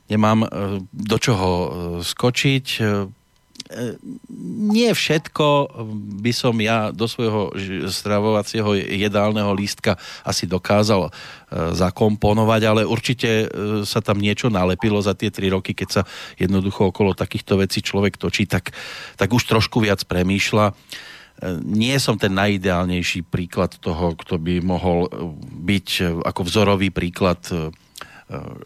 [0.06, 0.48] Nemám e,
[0.94, 1.68] do čoho e,
[2.06, 2.66] skočiť
[4.66, 5.46] nie všetko
[6.22, 7.50] by som ja do svojho
[7.90, 11.10] stravovacieho jedálneho lístka asi dokázal e,
[11.74, 13.46] zakomponovať, ale určite e,
[13.82, 16.02] sa tam niečo nalepilo za tie tri roky, keď sa
[16.38, 18.70] jednoducho okolo takýchto vecí človek točí, tak,
[19.18, 20.70] tak už trošku viac premýšľa.
[20.70, 20.74] E,
[21.66, 25.10] nie som ten najideálnejší príklad toho, kto by mohol
[25.66, 27.42] byť ako vzorový príklad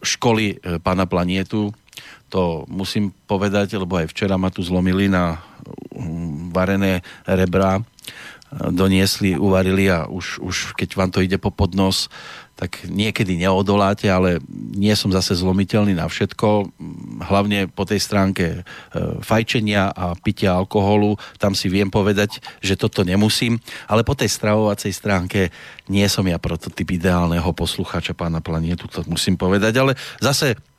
[0.01, 1.69] školy pána Planietu,
[2.31, 5.43] to musím povedať, lebo aj včera ma tu zlomili na
[5.93, 7.83] mm, varené rebra,
[8.51, 12.11] doniesli, uvarili a už, už keď vám to ide po podnos,
[12.59, 14.37] tak niekedy neodoláte, ale
[14.77, 16.69] nie som zase zlomiteľný na všetko,
[17.25, 18.61] hlavne po tej stránke e,
[19.25, 23.57] fajčenia a pitia alkoholu, tam si viem povedať, že toto nemusím,
[23.89, 25.49] ale po tej stravovacej stránke
[25.89, 30.70] nie som ja prototyp ideálneho poslucháča pána planietu, to musím povedať, ale zase E,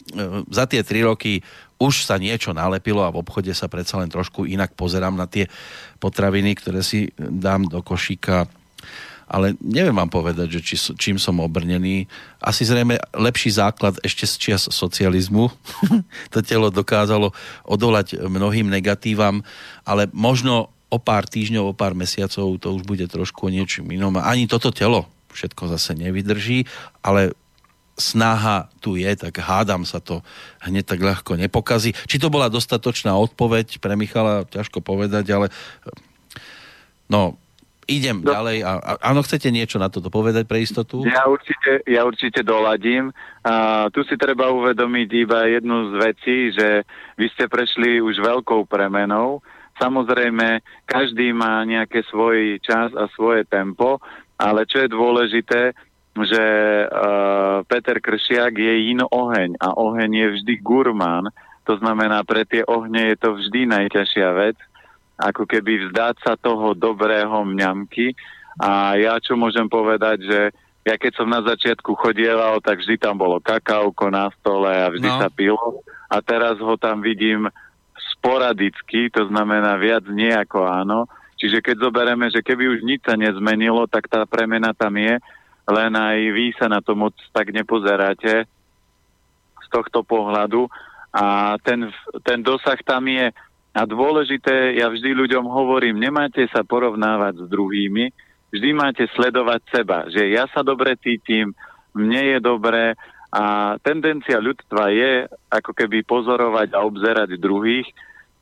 [0.49, 1.41] za tie tri roky
[1.81, 5.49] už sa niečo nalepilo a v obchode sa predsa len trošku inak pozerám na tie
[5.97, 8.45] potraviny, ktoré si dám do košíka.
[9.31, 12.05] Ale neviem vám povedať, že či, čím som obrnený.
[12.43, 15.49] Asi zrejme lepší základ ešte z čias socializmu.
[16.35, 17.33] to telo dokázalo
[17.63, 19.41] odolať mnohým negatívam,
[19.87, 24.19] ale možno o pár týždňov, o pár mesiacov to už bude trošku o niečom inom.
[24.19, 26.67] Ani toto telo všetko zase nevydrží,
[26.99, 27.31] ale
[28.01, 30.25] snaha tu je, tak hádam sa to
[30.65, 31.93] hneď tak ľahko nepokazí.
[31.93, 35.53] Či to bola dostatočná odpoveď pre Michala, ťažko povedať, ale
[37.05, 37.37] no,
[37.85, 38.33] idem Do...
[38.33, 38.57] ďalej.
[38.65, 41.03] A, a, áno, chcete niečo na toto povedať pre istotu?
[41.05, 43.11] Ja určite, ja určite doladím.
[43.45, 46.87] A, tu si treba uvedomiť iba jednu z vecí, že
[47.19, 49.43] vy ste prešli už veľkou premenou.
[49.81, 53.97] Samozrejme, každý má nejaké svoj čas a svoje tempo,
[54.37, 55.73] ale čo je dôležité,
[56.11, 56.43] že
[56.89, 61.31] uh, Peter Kršiak je in oheň a oheň je vždy gurmán.
[61.69, 64.57] To znamená, pre tie ohne je to vždy najťažšia vec
[65.21, 68.17] ako keby vzdať sa toho dobrého mňamky.
[68.57, 70.39] A ja čo môžem povedať, že
[70.81, 75.07] ja keď som na začiatku chodieval, tak vždy tam bolo kakauko na stole a vždy
[75.07, 75.17] no.
[75.21, 75.85] sa pilo.
[76.09, 77.47] A teraz ho tam vidím
[78.17, 81.05] sporadicky, to znamená viac nie ako áno.
[81.37, 85.21] Čiže keď zoberieme, že keby už nič sa nezmenilo, tak tá premena tam je,
[85.69, 88.45] len aj vy sa na to moc tak nepozeráte
[89.61, 90.65] z tohto pohľadu.
[91.11, 91.91] A ten,
[92.23, 93.29] ten dosah tam je
[93.71, 98.11] a dôležité, ja vždy ľuďom hovorím, nemáte sa porovnávať s druhými,
[98.51, 101.55] vždy máte sledovať seba, že ja sa dobre cítim,
[101.95, 102.99] mne je dobre
[103.31, 107.87] a tendencia ľudstva je ako keby pozorovať a obzerať druhých.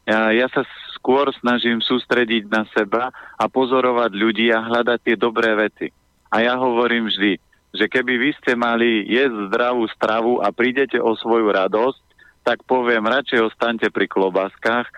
[0.09, 0.65] Ja, ja sa
[0.97, 5.93] skôr snažím sústrediť na seba a pozorovať ľudí a hľadať tie dobré veci.
[6.29, 7.41] A ja hovorím vždy,
[7.73, 12.01] že keby vy ste mali jesť zdravú stravu a prídete o svoju radosť,
[12.45, 14.89] tak poviem, radšej ostaňte pri klobaskách,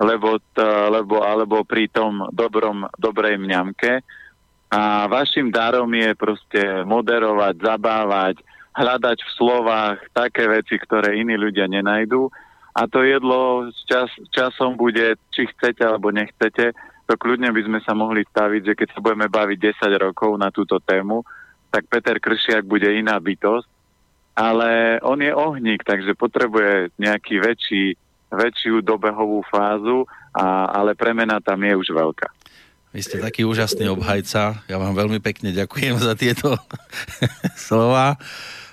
[0.00, 4.00] lebo, t, lebo alebo pri tom dobrom, dobrej mňamke.
[4.72, 8.36] A vašim darom je proste moderovať, zabávať,
[8.74, 12.26] hľadať v slovách také veci, ktoré iní ľudia nenajdú.
[12.74, 16.74] A to jedlo čas, časom bude, či chcete alebo nechcete,
[17.04, 20.48] to kľudne by sme sa mohli staviť, že keď sa budeme baviť 10 rokov na
[20.48, 21.20] túto tému,
[21.68, 23.68] tak Peter Kršiak bude iná bytosť,
[24.34, 27.84] ale on je ohník, takže potrebuje nejaký väčší
[28.34, 32.28] väčšiu dobehovú fázu, a, ale premena tam je už veľká.
[32.94, 34.62] Vy ste taký úžasný obhajca.
[34.70, 36.54] Ja vám veľmi pekne ďakujem za tieto
[37.66, 38.18] slova.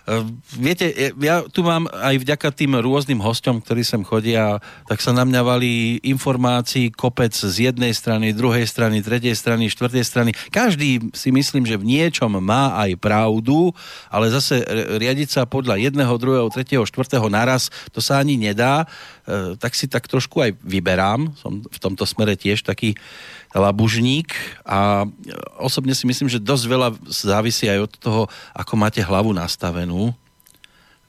[0.10, 0.90] Ehm, viete,
[1.22, 4.58] ja tu mám aj vďaka tým rôznym hostom, ktorí sem chodia,
[4.90, 10.02] tak sa na mňa valí informácií kopec z jednej strany, druhej strany, tretej strany, štvrtej
[10.02, 10.32] strany.
[10.50, 13.70] Každý si myslím, že v niečom má aj pravdu,
[14.10, 14.66] ale zase
[14.98, 18.90] riadiť sa podľa jedného, druhého, tretieho, štvrtého naraz, to sa ani nedá.
[19.62, 21.30] Tak si tak trošku aj vyberám.
[21.38, 22.98] Som v tomto smere tiež taký
[23.52, 24.32] labužník
[24.64, 25.04] a
[25.60, 28.22] osobne si myslím, že dosť veľa závisí aj od toho,
[28.56, 30.16] ako máte hlavu nastavenú,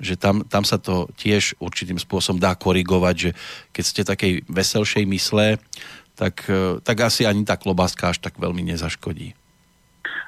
[0.03, 3.31] že tam, tam sa to tiež určitým spôsobom dá korigovať, že
[3.71, 5.63] keď ste takej veselšej mysle,
[6.19, 9.39] tak, e, tak asi ani tá klobáska až tak veľmi nezaškodí.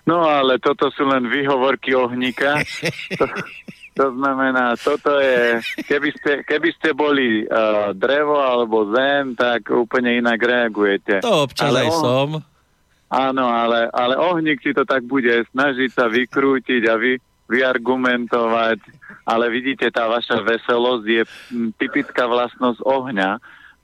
[0.06, 2.60] No ale toto sú len výhovorky ohníka.
[3.94, 10.18] To, znamená, toto je, keby ste, keby ste boli uh, drevo alebo zem, tak úplne
[10.18, 11.22] inak reagujete.
[11.22, 12.28] To občas ale aj oh, som.
[13.14, 18.80] Áno, ale, ale ohník si to tak bude snažiť sa vykrútiť a vy, vyargumentovať,
[19.22, 21.22] ale vidíte, tá vaša veselosť je
[21.76, 23.30] typická vlastnosť ohňa,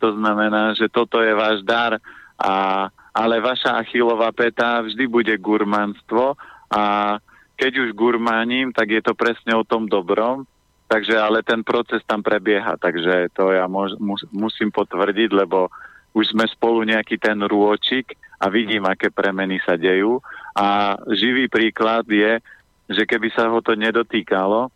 [0.00, 2.00] to znamená, že toto je váš dar,
[2.40, 6.34] a, ale vaša achilová peta vždy bude gurmanstvo
[6.72, 7.16] a
[7.60, 10.48] keď už gurmánim, tak je to presne o tom dobrom,
[10.88, 15.68] takže ale ten proces tam prebieha, takže to ja mož, mus, musím potvrdiť, lebo
[16.16, 20.24] už sme spolu nejaký ten rôčik a vidím, aké premeny sa dejú.
[20.56, 22.40] A živý príklad je,
[22.88, 24.72] že keby sa ho to nedotýkalo,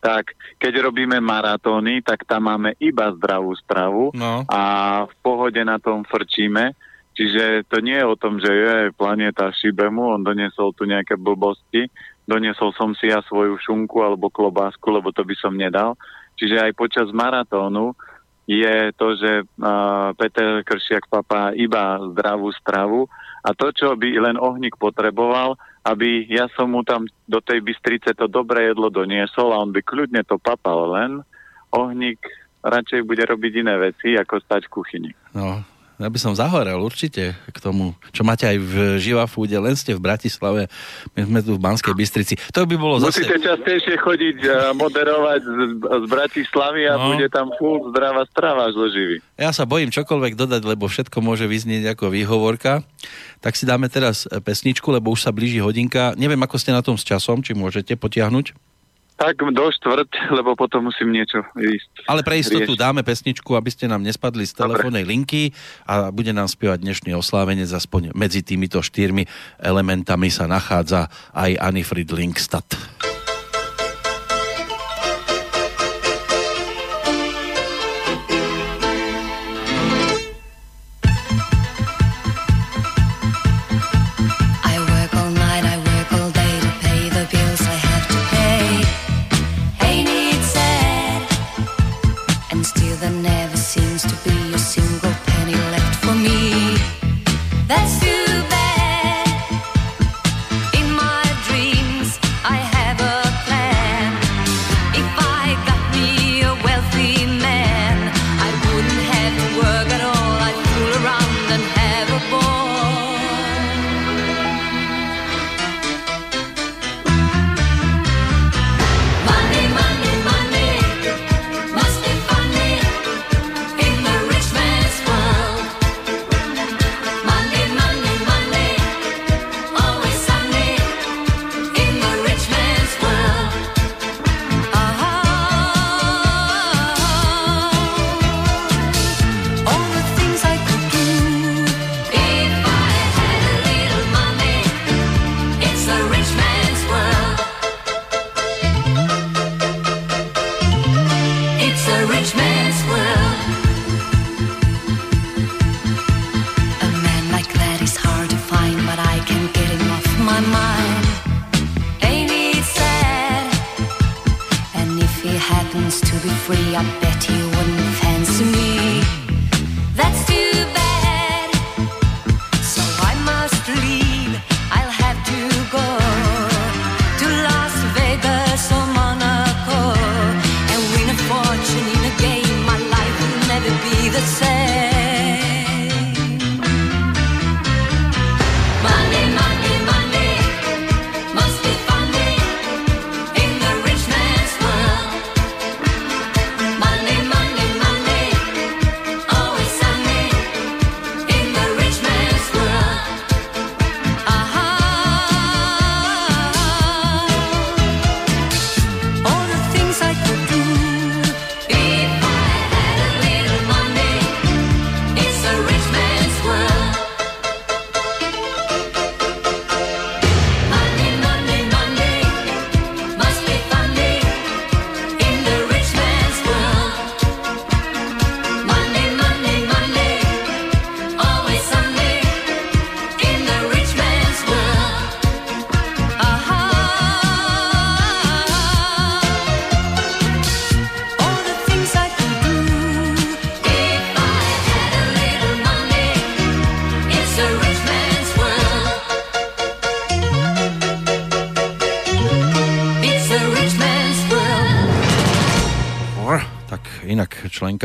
[0.00, 4.44] tak keď robíme maratóny, tak tam máme iba zdravú stravu no.
[4.48, 4.62] a
[5.04, 6.72] v pohode na tom frčíme
[7.14, 11.14] Čiže to nie je o tom, že je planéta šibe mu, on doniesol tu nejaké
[11.14, 11.86] blbosti,
[12.26, 15.94] doniesol som si ja svoju šunku alebo klobásku, lebo to by som nedal.
[16.34, 17.94] Čiže aj počas maratónu
[18.50, 23.06] je to, že uh, Peter Kršiak papá iba zdravú stravu
[23.40, 25.56] a to, čo by len ohník potreboval,
[25.86, 29.80] aby ja som mu tam do tej Bystrice to dobré jedlo doniesol a on by
[29.80, 31.22] kľudne to papal len,
[31.72, 32.20] ohník
[32.64, 35.10] radšej bude robiť iné veci, ako stať v kuchyni.
[35.36, 35.60] No,
[36.04, 39.96] ja by som zahorel určite k tomu, čo máte aj v Živa Fúde, len ste
[39.96, 40.68] v Bratislave,
[41.16, 42.36] my sme tu v Banskej Bystrici.
[42.52, 43.24] To by bolo zase...
[43.24, 47.16] Musíte častejšie chodiť a moderovať z, z Bratislavy a no.
[47.16, 49.24] bude tam full zdravá strava zo Živy.
[49.40, 52.84] Ja sa bojím čokoľvek dodať, lebo všetko môže vyznieť ako výhovorka.
[53.40, 56.12] Tak si dáme teraz pesničku, lebo už sa blíži hodinka.
[56.20, 58.73] Neviem, ako ste na tom s časom, či môžete potiahnuť?
[59.14, 62.10] Tak do štvrť, lebo potom musím niečo ísť.
[62.10, 62.82] Ale pre istotu riešiť.
[62.82, 65.54] dáme pesničku, aby ste nám nespadli z telefónnej linky
[65.86, 69.22] a bude nám spievať dnešný oslávenec, aspoň medzi týmito štyrmi
[69.62, 72.66] elementami sa nachádza aj Anifrid Linkstad.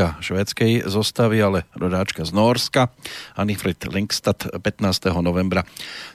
[0.00, 2.88] Členka švédskej zostavy, ale rodáčka z Norska.
[3.36, 5.12] Anifred Linkstad 15.
[5.20, 5.60] novembra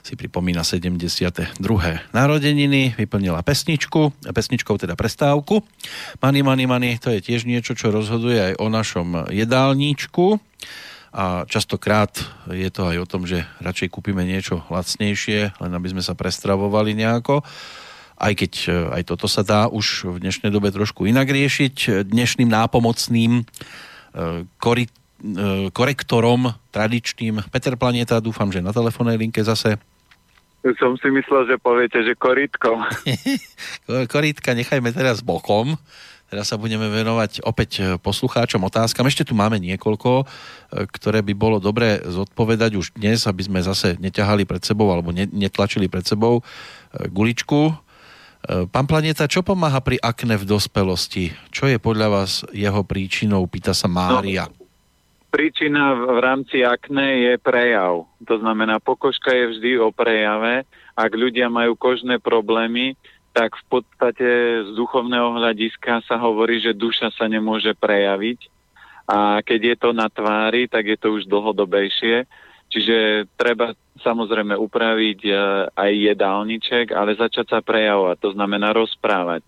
[0.02, 1.54] si pripomína 72.
[2.10, 5.62] narodeniny, vyplnila pesničku, pesničkou teda prestávku.
[6.18, 10.42] Money, money, money, to je tiež niečo, čo rozhoduje aj o našom jedálníčku
[11.14, 12.10] a častokrát
[12.50, 16.98] je to aj o tom, že radšej kúpime niečo lacnejšie, len aby sme sa prestravovali
[16.98, 17.46] nejako
[18.16, 22.08] aj keď e, aj toto sa dá už v dnešnej dobe trošku inak riešiť.
[22.08, 23.44] Dnešným nápomocným e,
[24.56, 29.76] korit, e, korektorom tradičným Peter Planeta, dúfam, že na telefónnej linke zase.
[30.82, 32.82] Som si myslel, že poviete, že koritko.
[34.12, 35.78] Koritka nechajme teraz bokom.
[36.26, 39.06] Teraz sa budeme venovať opäť poslucháčom otázkam.
[39.06, 40.26] Ešte tu máme niekoľko,
[40.90, 45.86] ktoré by bolo dobre zodpovedať už dnes, aby sme zase neťahali pred sebou alebo netlačili
[45.86, 46.42] pred sebou
[47.14, 47.85] guličku E,
[48.70, 51.34] pán Planeta, čo pomáha pri akne v dospelosti?
[51.50, 53.44] Čo je podľa vás jeho príčinou?
[53.50, 54.46] Pýta sa Mária.
[54.48, 54.66] No,
[55.34, 58.08] príčina v rámci akne je prejav.
[58.24, 60.64] To znamená, pokožka je vždy o prejave.
[60.96, 62.96] Ak ľudia majú kožné problémy,
[63.36, 64.28] tak v podstate
[64.64, 68.48] z duchovného hľadiska sa hovorí, že duša sa nemôže prejaviť.
[69.06, 72.24] A keď je to na tvári, tak je to už dlhodobejšie.
[72.76, 73.72] Čiže treba
[74.04, 75.32] samozrejme upraviť e,
[75.72, 79.40] aj jedálniček, ale začať sa prejavovať, to znamená rozprávať.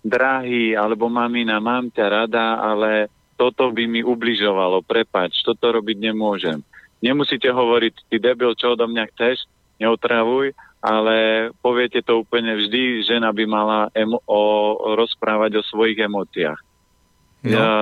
[0.00, 6.64] Drahý, alebo mamina, mám ťa rada, ale toto by mi ubližovalo, prepač, toto robiť nemôžem.
[7.04, 9.44] Nemusíte hovoriť, ty debil, čo odo mňa chceš,
[9.76, 14.40] neotravuj, ale poviete to úplne vždy, žena by mala emo- o,
[14.96, 16.60] rozprávať o svojich emóciách.
[17.44, 17.52] No.
[17.52, 17.72] Ja,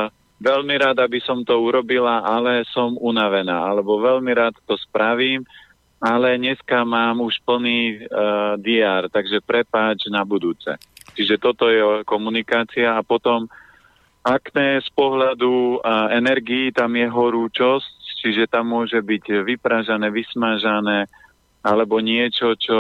[0.43, 5.47] veľmi rada by som to urobila, ale som unavená, alebo veľmi rád to spravím,
[6.03, 10.75] ale dneska mám už plný uh, DR, takže prepáč na budúce.
[11.15, 13.47] Čiže toto je komunikácia a potom
[14.27, 21.07] akné z pohľadu uh, energií, tam je horúčosť, čiže tam môže byť vypražané, vysmažané,
[21.63, 22.79] alebo niečo, čo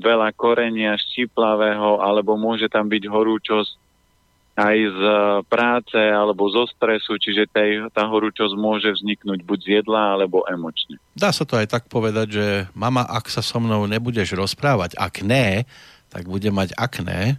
[0.00, 3.85] veľa korenia štíplavého, alebo môže tam byť horúčosť
[4.56, 5.00] aj z
[5.52, 10.96] práce alebo zo stresu, čiže tej, tá horúčosť môže vzniknúť buď z jedla alebo emočne.
[11.12, 15.20] Dá sa to aj tak povedať, že mama, ak sa so mnou nebudeš rozprávať, ak
[15.20, 15.68] ne,
[16.08, 17.36] tak bude mať akné,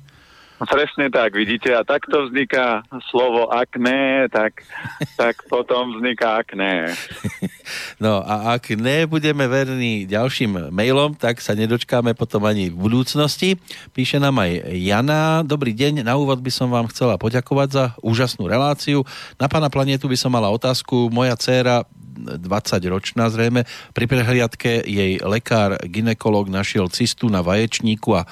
[0.57, 2.81] Presne tak, vidíte, a takto vzniká
[3.13, 4.65] slovo akné, tak,
[5.13, 6.91] tak potom vzniká akné.
[7.99, 13.59] No a ak nebudeme verní ďalším mailom, tak sa nedočkáme potom ani v budúcnosti.
[13.91, 15.43] Píše nám aj Jana.
[15.43, 19.03] Dobrý deň, na úvod by som vám chcela poďakovať za úžasnú reláciu.
[19.35, 21.11] Na pána planetu by som mala otázku.
[21.11, 21.83] Moja dcéra
[22.17, 23.67] 20-ročná zrejme.
[23.93, 28.25] Pri prehliadke jej lekár, ginekolog našiel cistu na vaječníku a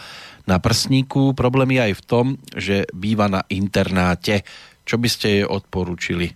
[0.45, 1.33] na prsníku.
[1.33, 4.45] Problém je aj v tom, že býva na internáte.
[4.85, 6.33] Čo by ste jej odporúčili?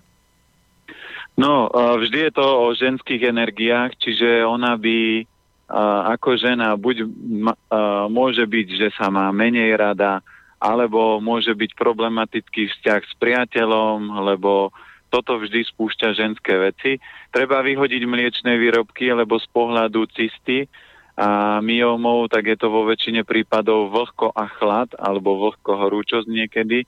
[1.39, 5.23] No, vždy je to o ženských energiách, čiže ona by
[6.17, 7.05] ako žena buď
[8.09, 10.19] môže byť, že sa má menej rada,
[10.59, 14.75] alebo môže byť problematický vzťah s priateľom, lebo
[15.07, 16.99] toto vždy spúšťa ženské veci.
[17.31, 20.67] Treba vyhodiť mliečne výrobky, lebo z pohľadu cysty
[21.19, 26.87] a myomov, tak je to vo väčšine prípadov vlhko a chlad alebo vlhko horúčosť niekedy.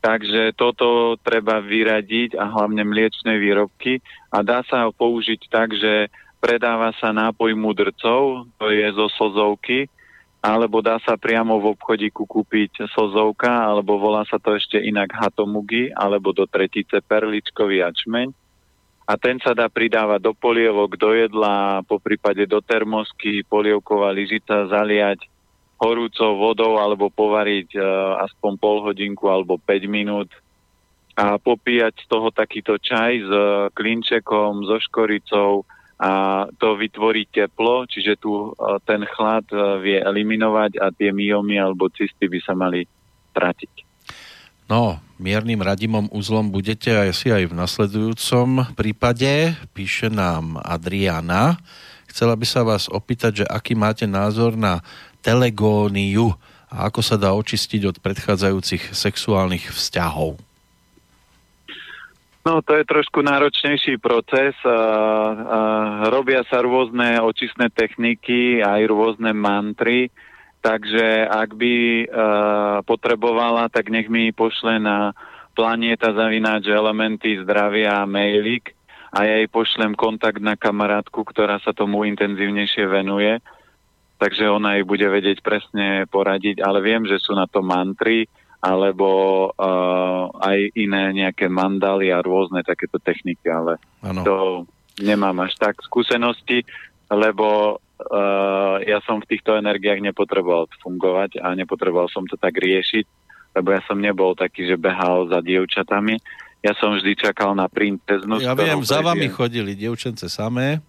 [0.00, 4.00] Takže toto treba vyradiť a hlavne mliečne výrobky
[4.32, 6.08] a dá sa ho použiť tak, že
[6.40, 9.88] predáva sa nápoj mudrcov, to je zo sozovky,
[10.44, 15.88] alebo dá sa priamo v obchodíku kúpiť sozovka, alebo volá sa to ešte inak hatomugi,
[15.96, 18.43] alebo do tretice perličkový ačmeň
[19.04, 24.64] a ten sa dá pridávať do polievok, do jedla, po prípade do termosky, polievková lyžica
[24.64, 25.28] zaliať
[25.76, 27.84] horúcou vodou alebo povariť uh,
[28.24, 30.32] aspoň pol hodinku alebo 5 minút
[31.14, 35.68] a popíjať z toho takýto čaj s uh, klinčekom, so škoricou
[36.00, 41.60] a to vytvorí teplo, čiže tu uh, ten chlad uh, vie eliminovať a tie myomy
[41.60, 42.88] alebo cysty by sa mali
[43.36, 43.72] stratiť.
[44.72, 51.56] No, miernym radimom uzlom budete aj si aj v nasledujúcom prípade, píše nám Adriana.
[52.12, 54.84] Chcela by sa vás opýtať, že aký máte názor na
[55.24, 56.36] telegóniu
[56.68, 60.36] a ako sa dá očistiť od predchádzajúcich sexuálnych vzťahov.
[62.44, 64.52] No, to je trošku náročnejší proces.
[64.60, 64.76] A, a,
[66.12, 70.12] robia sa rôzne očistné techniky, aj rôzne mantry
[70.64, 71.74] Takže ak by
[72.08, 75.12] uh, potrebovala, tak nech mi pošle na
[75.52, 78.72] planieta zavináč elementy zdravia mailik
[79.12, 83.44] a ja jej pošlem kontakt na kamarátku, ktorá sa tomu intenzívnejšie venuje.
[84.16, 88.24] Takže ona jej bude vedieť presne poradiť, ale viem, že sú na to mantry
[88.64, 89.08] alebo
[89.52, 94.20] uh, aj iné nejaké mandaly a rôzne takéto techniky, ale ano.
[94.24, 94.36] to
[95.04, 96.64] nemám až tak skúsenosti,
[97.12, 103.04] lebo uh, ja som v týchto energiách nepotreboval fungovať a nepotreboval som to tak riešiť,
[103.54, 106.18] lebo ja som nebol taký, že behal za dievčatami.
[106.64, 108.40] Ja som vždy čakal na princeznú.
[108.40, 110.80] Ja viem, za vami chodili dievčence samé.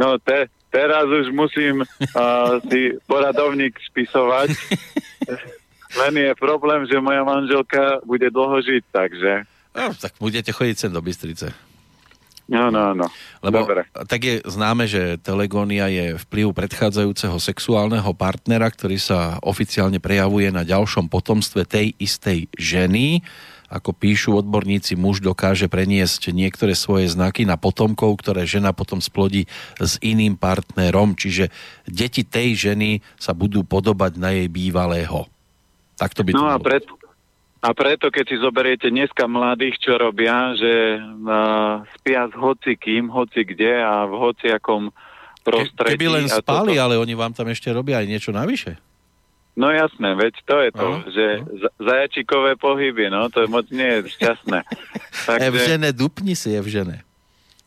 [0.00, 4.48] No te, teraz už musím uh, si poradovník spisovať.
[6.00, 9.32] Len je problém, že moja manželka bude dlho žiť, takže...
[9.74, 11.50] No, tak budete chodiť sem do Bystrice.
[12.50, 13.06] No, no, no.
[13.46, 13.86] Lebo Dobre.
[14.10, 20.66] tak je známe, že telegónia je vplyv predchádzajúceho sexuálneho partnera, ktorý sa oficiálne prejavuje na
[20.66, 23.22] ďalšom potomstve tej istej ženy.
[23.70, 29.46] Ako píšu odborníci, muž dokáže preniesť niektoré svoje znaky na potomkov, ktoré žena potom splodí
[29.78, 31.14] s iným partnerom.
[31.14, 31.54] Čiže
[31.86, 35.30] deti tej ženy sa budú podobať na jej bývalého.
[35.94, 36.98] Tak to by no to a preto,
[37.60, 43.44] a preto, keď si zoberiete dneska mladých, čo robia, že uh, spia s hocikým, hoci
[43.44, 44.88] kde a v hociakom
[45.44, 46.00] prostredí.
[46.00, 46.84] Keby len spali, toto...
[46.88, 48.80] ale oni vám tam ešte robia aj niečo navyše.
[49.60, 51.68] No jasné, veď to je to, no, že no.
[51.84, 54.64] zajačikové pohyby, no to moc nie je šťastné.
[55.28, 55.44] Takže...
[55.52, 57.04] Evžene, dupni si Evžene.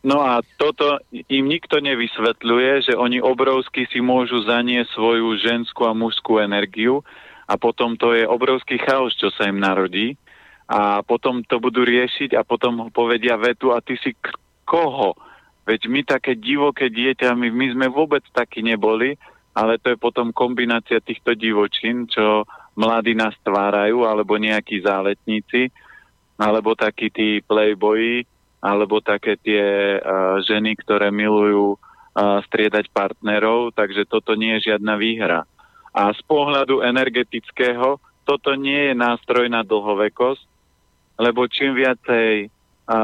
[0.04, 5.96] No a toto im nikto nevysvetľuje, že oni obrovsky si môžu zaniesť svoju ženskú a
[5.96, 7.06] mužskú energiu
[7.48, 10.16] a potom to je obrovský chaos, čo sa im narodí
[10.68, 15.14] a potom to budú riešiť a potom povedia vetu a ty si k- koho?
[15.64, 19.16] Veď my také divoké dieťa, my, my sme vôbec takí neboli,
[19.56, 22.44] ale to je potom kombinácia týchto divočín, čo
[22.76, 25.72] mladí nás tvárajú, alebo nejakí záletníci,
[26.36, 28.26] alebo takí tí playboyi,
[28.64, 34.96] alebo také tie uh, ženy, ktoré milujú uh, striedať partnerov, takže toto nie je žiadna
[34.98, 35.46] výhra.
[35.94, 40.44] A z pohľadu energetického toto nie je nástroj na dlhovekosť,
[41.22, 42.50] lebo čím viacej
[42.89, 42.98] a,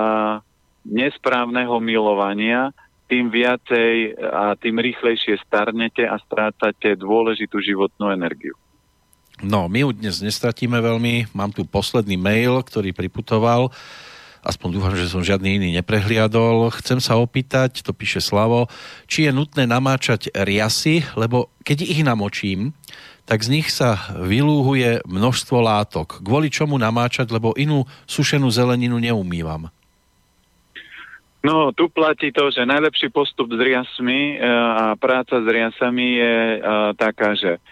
[0.89, 2.73] nesprávneho milovania,
[3.09, 8.53] tým viacej a tým rýchlejšie starnete a strácate dôležitú životnú energiu.
[9.39, 11.31] No, my ju dnes nestratíme veľmi.
[11.31, 13.71] Mám tu posledný mail, ktorý priputoval.
[14.39, 16.71] Aspoň dúfam, že som žiadny iný neprehliadol.
[16.79, 18.71] Chcem sa opýtať, to píše Slavo,
[19.05, 22.71] či je nutné namáčať riasy, lebo keď ich namočím,
[23.29, 26.23] tak z nich sa vylúhuje množstvo látok.
[26.25, 29.69] Kvôli čomu namáčať, lebo inú sušenú zeleninu neumývam.
[31.39, 36.35] No, tu platí to, že najlepší postup s riasmi e, a práca s riasami je
[36.35, 36.59] e,
[36.99, 37.63] taká, že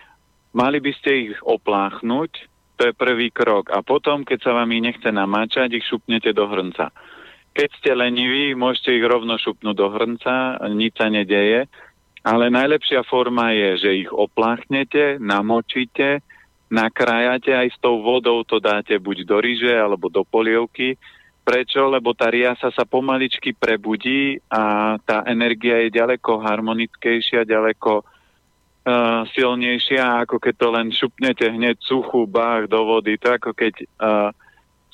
[0.55, 2.47] mali by ste ich opláchnuť,
[2.78, 3.73] to je prvý krok.
[3.73, 6.93] A potom, keď sa vám ich nechce namáčať, ich šupnete do hrnca.
[7.57, 11.65] Keď ste leniví, môžete ich rovno šupnúť do hrnca, nič sa nedeje.
[12.21, 16.21] Ale najlepšia forma je, že ich opláchnete, namočíte,
[16.69, 21.01] nakrájate aj s tou vodou, to dáte buď do ryže alebo do polievky
[21.47, 21.88] Prečo?
[21.88, 28.03] Lebo tá riasa sa pomaličky prebudí a tá energia je ďaleko harmonickejšia, ďaleko
[28.88, 33.19] uh, silnejšia, ako keď to len šupnete hneď suchú bách do vody.
[33.19, 34.31] To ako keď uh,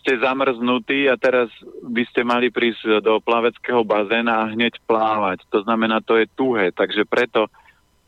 [0.02, 1.48] ste zamrznutí a teraz
[1.86, 5.46] by ste mali prísť do plaveckého bazéna a hneď plávať.
[5.54, 7.48] To znamená, to je tuhé, takže preto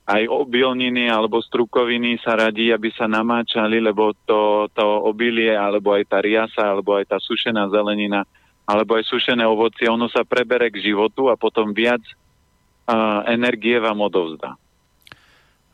[0.06, 6.04] aj obilniny alebo strukoviny sa radí, aby sa namáčali, lebo to, to obilie, alebo aj
[6.06, 8.22] tá riasa, alebo aj tá sušená zelenina,
[8.70, 13.98] alebo aj sušené ovocie, ono sa prebere k životu a potom viac uh, energie vám
[13.98, 14.54] odovzdá.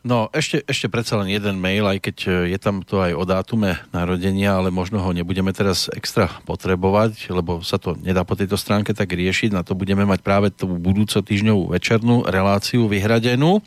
[0.02, 3.22] No, ešte, ešte predsa len jeden mail, aj keď e, je tam to aj o
[3.22, 8.58] dátume narodenia, ale možno ho nebudeme teraz extra potrebovať, lebo sa to nedá po tejto
[8.58, 9.54] stránke tak riešiť.
[9.54, 13.62] Na to budeme mať práve tú budúco týždňovú večernú reláciu vyhradenú.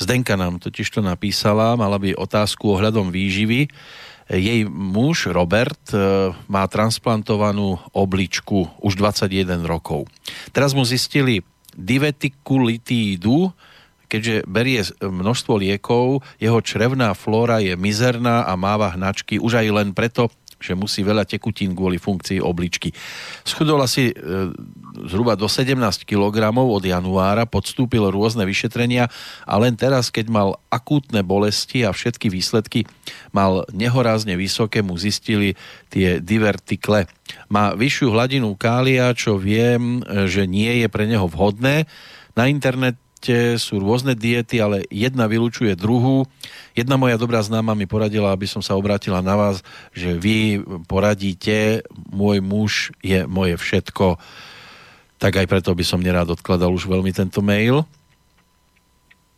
[0.00, 3.68] Zdenka nám totiž to napísala, mala by otázku ohľadom výživy.
[4.32, 10.08] Jej muž Robert e, má transplantovanú obličku už 21 rokov.
[10.56, 11.44] Teraz mu zistili
[11.76, 13.52] divertikulitídu,
[14.06, 19.90] keďže berie množstvo liekov, jeho črevná flóra je mizerná a máva hnačky už aj len
[19.92, 22.88] preto, že musí veľa tekutín kvôli funkcii obličky.
[23.44, 24.14] Schudol asi e,
[25.04, 25.76] zhruba do 17
[26.08, 29.12] kg od januára, podstúpil rôzne vyšetrenia
[29.44, 32.88] a len teraz, keď mal akútne bolesti a všetky výsledky
[33.36, 35.60] mal nehorázne vysoké, mu zistili
[35.92, 37.04] tie divertikle.
[37.52, 41.84] Má vyššiu hladinu kália, čo viem, e, že nie je pre neho vhodné.
[42.32, 46.28] Na internet svete sú rôzne diety, ale jedna vylučuje druhú.
[46.76, 49.64] Jedna moja dobrá známa mi poradila, aby som sa obrátila na vás,
[49.96, 51.80] že vy poradíte,
[52.12, 54.20] môj muž je moje všetko.
[55.16, 57.88] Tak aj preto by som nerád odkladal už veľmi tento mail.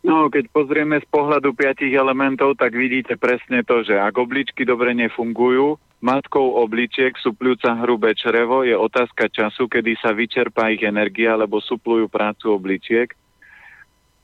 [0.03, 4.95] No, keď pozrieme z pohľadu piatich elementov, tak vidíte presne to, že ak obličky dobre
[4.95, 11.59] nefungujú, matkou obličiek supľúca hrubé črevo je otázka času, kedy sa vyčerpá ich energia, alebo
[11.59, 13.11] suplujú prácu obličiek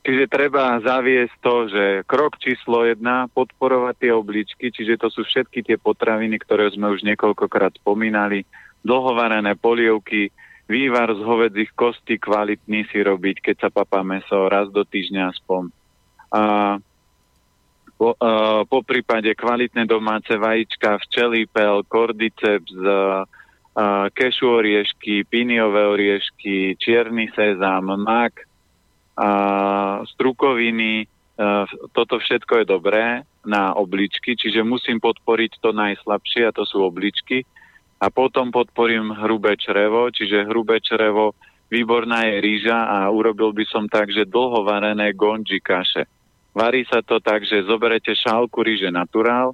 [0.06, 5.66] Čiže treba zaviesť to, že krok číslo jedna, podporovať tie obličky, čiže to sú všetky
[5.66, 8.46] tie potraviny, ktoré sme už niekoľkokrát spomínali,
[8.86, 10.30] dlhovarené polievky,
[10.70, 15.74] vývar z hovedzích kostí kvalitný si robiť, keď sa papá meso raz do týždňa aspoň.
[16.30, 16.42] A
[17.98, 22.70] po, a, po prípade kvalitné domáce vajíčka, včelípel, kordyceps,
[24.14, 28.55] kešu oriešky, píniové oriešky, čierny sezam, mak, a
[30.12, 31.08] strukoviny,
[31.92, 33.04] toto všetko je dobré
[33.44, 37.44] na obličky, čiže musím podporiť to najslabšie a to sú obličky.
[37.96, 41.32] A potom podporím hrubé črevo, čiže hrubé črevo,
[41.72, 46.04] výborná je rýža a urobil by som tak, že dlho varené gonji kaše.
[46.56, 49.52] Varí sa to tak, že zoberete šálku rýže naturál,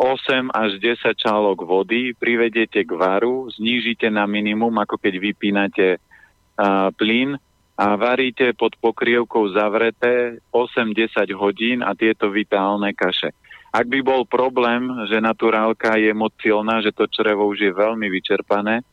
[0.00, 6.88] 8 až 10 čálok vody, privedete k varu, znížite na minimum, ako keď vypínate uh,
[6.96, 7.36] plyn,
[7.80, 13.32] a varíte pod pokrievkou zavreté 8-10 hodín a tieto vitálne kaše.
[13.72, 18.04] Ak by bol problém, že naturálka je moc silná, že to črevo už je veľmi
[18.12, 18.84] vyčerpané,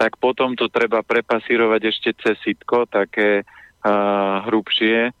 [0.00, 5.12] tak potom to treba prepasírovať ešte cez sitko, také uh, hrubšie,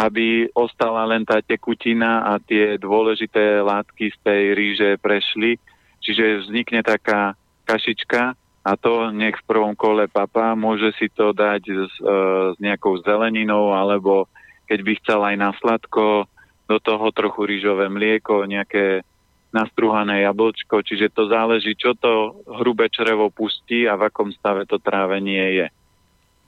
[0.00, 5.60] aby ostala len tá tekutina a tie dôležité látky z tej ríže prešli.
[6.00, 7.36] Čiže vznikne taká
[7.68, 8.32] kašička,
[8.64, 12.16] a to nech v prvom kole papa, môže si to dať s, e,
[12.52, 14.24] s nejakou zeleninou, alebo
[14.64, 16.24] keď by chcel aj na sladko,
[16.64, 19.04] do toho trochu rýžové mlieko, nejaké
[19.52, 24.80] nastruhané jablčko, čiže to záleží, čo to hrubé črevo pustí a v akom stave to
[24.80, 25.66] trávenie je.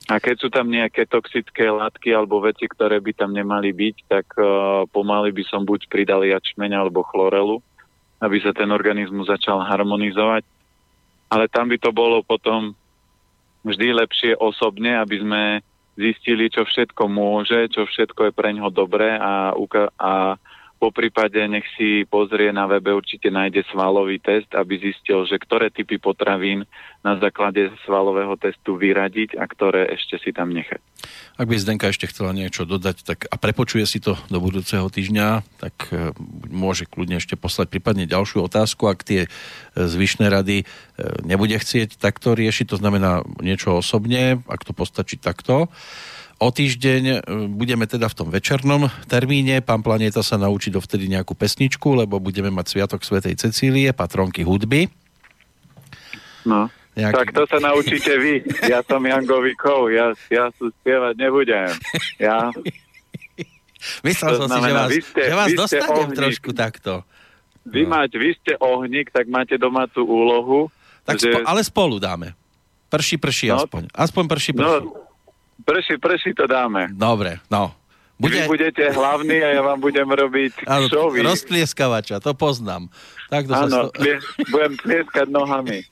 [0.09, 4.26] A keď sú tam nejaké toxické látky alebo veci, ktoré by tam nemali byť, tak
[4.38, 7.62] uh, pomaly by som buď pridal jačmeň alebo chlorelu,
[8.24, 10.56] aby sa ten organizmus začal harmonizovať
[11.31, 12.74] ale tam by to bolo potom
[13.66, 15.43] vždy lepšie osobne, aby sme
[15.98, 19.57] zistili, čo všetko môže, čo všetko je pre ňoho dobré a,
[19.98, 20.36] a
[20.77, 25.73] Po prípade nech si pozrie na webe, určite nájde svalový test, aby zistil, že ktoré
[25.73, 26.69] typy potravín
[27.01, 30.82] na základe svalového testu vyradiť a ktoré ešte si tam nechať.
[31.40, 35.44] Ak by Zdenka ešte chcela niečo dodať tak, a prepočuje si to do budúceho týždňa,
[35.61, 36.12] tak e,
[36.53, 38.90] môže kľudne ešte poslať prípadne ďalšiu otázku.
[38.90, 39.28] Ak tie e,
[39.77, 40.65] zvyšné rady e,
[41.24, 45.73] nebude chcieť takto riešiť, to znamená niečo osobne, ak to postačí takto,
[46.37, 47.17] O týždeň e,
[47.49, 49.65] budeme teda v tom večernom termíne.
[49.65, 54.93] Pán Planeta sa naučí dovtedy nejakú pesničku, lebo budeme mať Sviatok Svetej Cecílie, patronky hudby.
[56.45, 56.69] No.
[56.93, 57.17] Nejaký...
[57.17, 58.45] Tak to sa naučíte vy.
[58.69, 61.73] Ja som Jango Vikov, ja, ja sú spievať nebudem.
[62.21, 62.53] Ja...
[64.05, 66.19] Myslel som si, že vás, ste, že vás dostanem ohník.
[66.19, 67.05] trošku takto.
[67.69, 67.97] Vy, no.
[67.97, 70.73] máte, vy ste ohník, tak máte domácu úlohu.
[71.07, 71.33] Tak že...
[71.33, 72.35] spo, ale spolu dáme.
[72.89, 73.93] Prší, prší no, aspoň.
[73.95, 74.65] Aspoň prší, prší.
[74.65, 75.06] No,
[75.65, 76.93] Prší, prší to dáme.
[76.93, 77.73] Dobre, no.
[78.16, 78.49] Bude...
[78.49, 81.20] Vy budete hlavný a ja vám budem robiť ano, šovy.
[81.20, 82.89] Rozplieskavača, to poznám.
[83.28, 83.93] Áno, sa...
[83.93, 84.16] Plie,
[84.49, 85.85] budem plieskať nohami.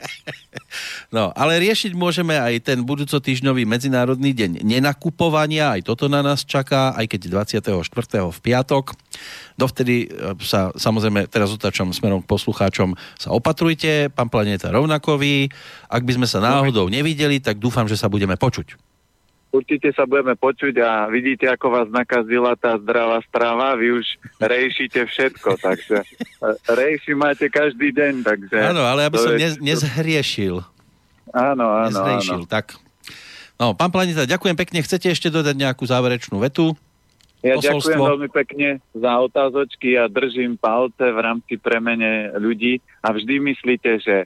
[1.14, 6.90] No, ale riešiť môžeme aj ten budúcotýždňový Medzinárodný deň nenakupovania, aj toto na nás čaká,
[6.98, 7.70] aj keď 24.
[8.34, 8.98] v piatok.
[9.54, 15.46] Dovtedy e, sa, samozrejme, teraz otáčam smerom k poslucháčom, sa opatrujte, pán Planeta rovnakový.
[15.86, 18.93] Ak by sme sa náhodou nevideli, tak dúfam, že sa budeme počuť
[19.54, 24.06] určite sa budeme počuť a vidíte, ako vás nakazila tá zdravá strava, vy už
[24.42, 28.58] rejšite všetko, takže e, rejši máte každý deň, takže...
[28.74, 29.54] Áno, ale aby som je...
[29.62, 30.58] nezhriešil.
[31.30, 32.50] Áno, áno, Nezhriešil, áno.
[32.50, 32.74] tak.
[33.54, 34.82] No, pán Planeta, ďakujem pekne.
[34.82, 36.74] Chcete ešte dodať nejakú záverečnú vetu?
[37.44, 37.92] Ja Posolstvo?
[37.92, 44.00] ďakujem veľmi pekne za otázočky a držím palce v rámci premene ľudí a vždy myslíte,
[44.00, 44.16] že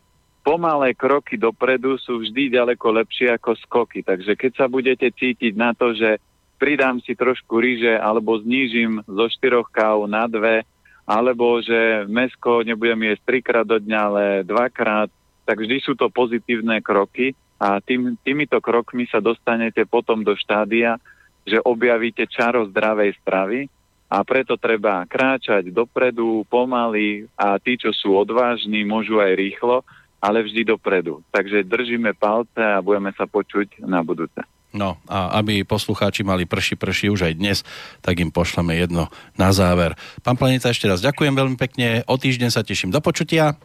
[0.49, 4.01] pomalé kroky dopredu sú vždy ďaleko lepšie ako skoky.
[4.01, 6.17] Takže keď sa budete cítiť na to, že
[6.57, 10.65] pridám si trošku ríže alebo znížim zo štyroch káv na dve,
[11.05, 15.13] alebo že mesko nebudem jesť trikrát do dňa, ale dvakrát,
[15.45, 20.97] tak vždy sú to pozitívne kroky a tým, týmito krokmi sa dostanete potom do štádia,
[21.45, 23.69] že objavíte čaro zdravej stravy
[24.09, 29.85] a preto treba kráčať dopredu, pomaly a tí, čo sú odvážni, môžu aj rýchlo,
[30.19, 31.23] ale vždy dopredu.
[31.31, 34.43] Takže držíme palce a budeme sa počuť na budúce.
[34.69, 37.59] No a aby poslucháči mali prši prši už aj dnes,
[38.05, 39.09] tak im pošleme jedno
[39.41, 39.97] na záver.
[40.21, 42.93] Pán Planeta, ešte raz ďakujem veľmi pekne, o týždeň sa teším.
[42.93, 43.57] Do počutia.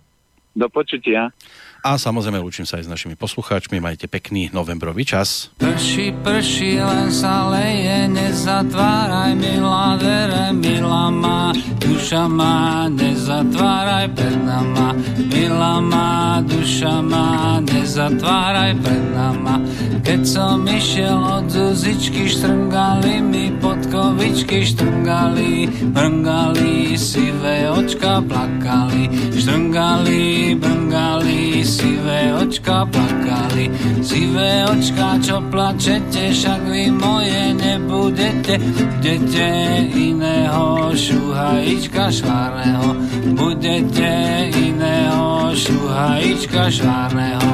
[0.56, 1.36] Do počutia.
[1.84, 3.84] A samozrejme lúčim sa aj s našimi poslucháčmi.
[3.84, 5.52] Majte pekný novembrový čas.
[5.60, 11.52] Prší, prší, len sa leje, nezatváraj, milá dvere, milá má,
[11.84, 14.96] duša má, nezatváraj pred nama.
[15.28, 19.60] Milá má, duša má, nezatváraj pred nama.
[20.04, 31.64] Keď som išiel od Zuzičky, štrngali mi podkovičky, štrngali, brngali, sivé očka plakali, štrngali, brngali,
[31.74, 33.66] sivé očka plakali.
[34.06, 38.62] Sivé očka, čo plačete, však vy moje nebudete.
[38.62, 39.50] Budete
[39.98, 42.90] iného šuhajička švárneho.
[43.34, 44.14] Budete
[44.54, 47.54] iného šuhajička švárneho.